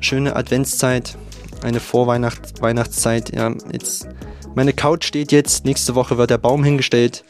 schöne 0.00 0.36
Adventszeit, 0.36 1.16
eine 1.62 1.80
Vorweihnachtszeit. 1.80 3.34
Ja, 3.34 3.54
jetzt, 3.72 4.08
meine 4.54 4.72
Couch 4.72 5.04
steht 5.04 5.32
jetzt, 5.32 5.64
nächste 5.64 5.94
Woche 5.94 6.18
wird 6.18 6.30
der 6.30 6.38
Baum 6.38 6.64
hingestellt. 6.64 7.24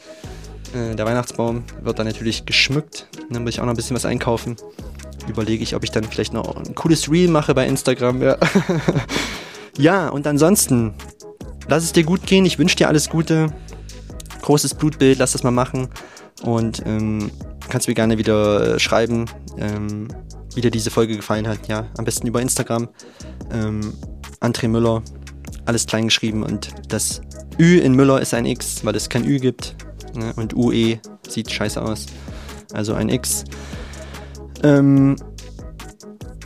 Äh, 0.75 0.95
der 0.95 1.05
Weihnachtsbaum 1.05 1.63
wird 1.81 1.99
dann 1.99 2.07
natürlich 2.07 2.45
geschmückt. 2.45 3.07
Dann 3.29 3.43
muss 3.43 3.53
ich 3.53 3.59
auch 3.59 3.65
noch 3.65 3.73
ein 3.73 3.77
bisschen 3.77 3.95
was 3.95 4.05
einkaufen. 4.05 4.57
Überlege 5.27 5.63
ich, 5.63 5.75
ob 5.75 5.83
ich 5.83 5.91
dann 5.91 6.03
vielleicht 6.03 6.33
noch 6.33 6.57
ein 6.57 6.75
cooles 6.75 7.09
Reel 7.09 7.29
mache 7.29 7.53
bei 7.53 7.65
Instagram. 7.65 8.21
Ja. 8.21 8.37
Ja, 9.77 10.09
und 10.09 10.27
ansonsten, 10.27 10.93
lass 11.67 11.83
es 11.83 11.93
dir 11.93 12.03
gut 12.03 12.25
gehen. 12.25 12.45
Ich 12.45 12.59
wünsche 12.59 12.75
dir 12.75 12.87
alles 12.87 13.09
Gute. 13.09 13.47
Großes 14.41 14.75
Blutbild, 14.75 15.19
lass 15.19 15.31
das 15.31 15.43
mal 15.43 15.51
machen. 15.51 15.89
Und 16.43 16.83
ähm, 16.85 17.31
kannst 17.69 17.87
mir 17.87 17.93
gerne 17.93 18.17
wieder 18.17 18.75
äh, 18.75 18.79
schreiben, 18.79 19.25
ähm, 19.57 20.07
wie 20.55 20.61
dir 20.61 20.71
diese 20.71 20.91
Folge 20.91 21.15
gefallen 21.15 21.47
hat. 21.47 21.67
Ja, 21.67 21.87
am 21.97 22.05
besten 22.05 22.27
über 22.27 22.41
Instagram. 22.41 22.89
Ähm, 23.51 23.93
André 24.41 24.67
Müller, 24.67 25.01
alles 25.65 25.85
klein 25.87 26.05
geschrieben. 26.05 26.43
Und 26.43 26.69
das 26.89 27.21
Ü 27.59 27.79
in 27.79 27.93
Müller 27.93 28.21
ist 28.21 28.33
ein 28.33 28.45
X, 28.45 28.83
weil 28.83 28.95
es 28.95 29.09
kein 29.09 29.25
Ü 29.25 29.39
gibt. 29.39 29.75
Ne? 30.15 30.33
Und 30.35 30.55
UE 30.55 30.99
sieht 31.27 31.51
scheiße 31.51 31.81
aus. 31.81 32.07
Also 32.73 32.93
ein 32.93 33.09
X. 33.09 33.45
Ähm, 34.63 35.15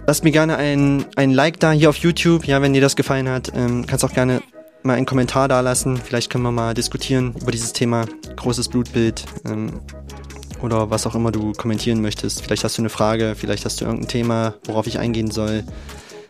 lasst 0.05 0.23
mir 0.23 0.31
gerne 0.31 0.57
ein, 0.57 1.05
ein 1.15 1.31
Like 1.31 1.59
da 1.59 1.71
hier 1.71 1.89
auf 1.89 1.97
YouTube, 1.97 2.45
ja, 2.45 2.61
wenn 2.61 2.73
dir 2.73 2.81
das 2.81 2.95
gefallen 2.95 3.29
hat. 3.29 3.51
Ähm, 3.55 3.85
kannst 3.87 4.05
auch 4.05 4.13
gerne 4.13 4.41
mal 4.87 4.95
einen 4.95 5.05
Kommentar 5.05 5.47
da 5.47 5.59
lassen. 5.61 5.97
Vielleicht 5.97 6.31
können 6.31 6.43
wir 6.43 6.51
mal 6.51 6.73
diskutieren 6.73 7.35
über 7.39 7.51
dieses 7.51 7.73
Thema 7.73 8.05
großes 8.35 8.69
Blutbild 8.69 9.25
ähm, 9.45 9.81
oder 10.63 10.89
was 10.89 11.05
auch 11.05 11.13
immer 11.13 11.31
du 11.31 11.51
kommentieren 11.51 12.01
möchtest. 12.01 12.41
Vielleicht 12.41 12.63
hast 12.63 12.77
du 12.77 12.81
eine 12.81 12.89
Frage, 12.89 13.35
vielleicht 13.37 13.65
hast 13.65 13.79
du 13.79 13.85
irgendein 13.85 14.07
Thema, 14.07 14.55
worauf 14.65 14.87
ich 14.87 14.97
eingehen 14.97 15.29
soll. 15.29 15.63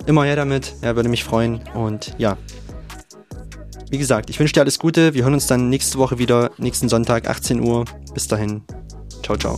Immer 0.06 0.26
her 0.26 0.36
damit, 0.36 0.74
ja, 0.82 0.96
würde 0.96 1.10
mich 1.10 1.24
freuen. 1.24 1.62
Und 1.74 2.14
ja, 2.18 2.38
wie 3.90 3.98
gesagt, 3.98 4.30
ich 4.30 4.40
wünsche 4.40 4.54
dir 4.54 4.62
alles 4.62 4.80
Gute. 4.80 5.14
Wir 5.14 5.24
hören 5.24 5.34
uns 5.34 5.48
dann 5.48 5.70
nächste 5.70 5.98
Woche 5.98 6.18
wieder, 6.18 6.52
nächsten 6.58 6.90
Sonntag, 6.90 7.30
18 7.30 7.62
Uhr. 7.62 7.86
Bis 8.14 8.28
dahin. 8.28 8.64
Ciao, 9.24 9.38
ciao. 9.38 9.58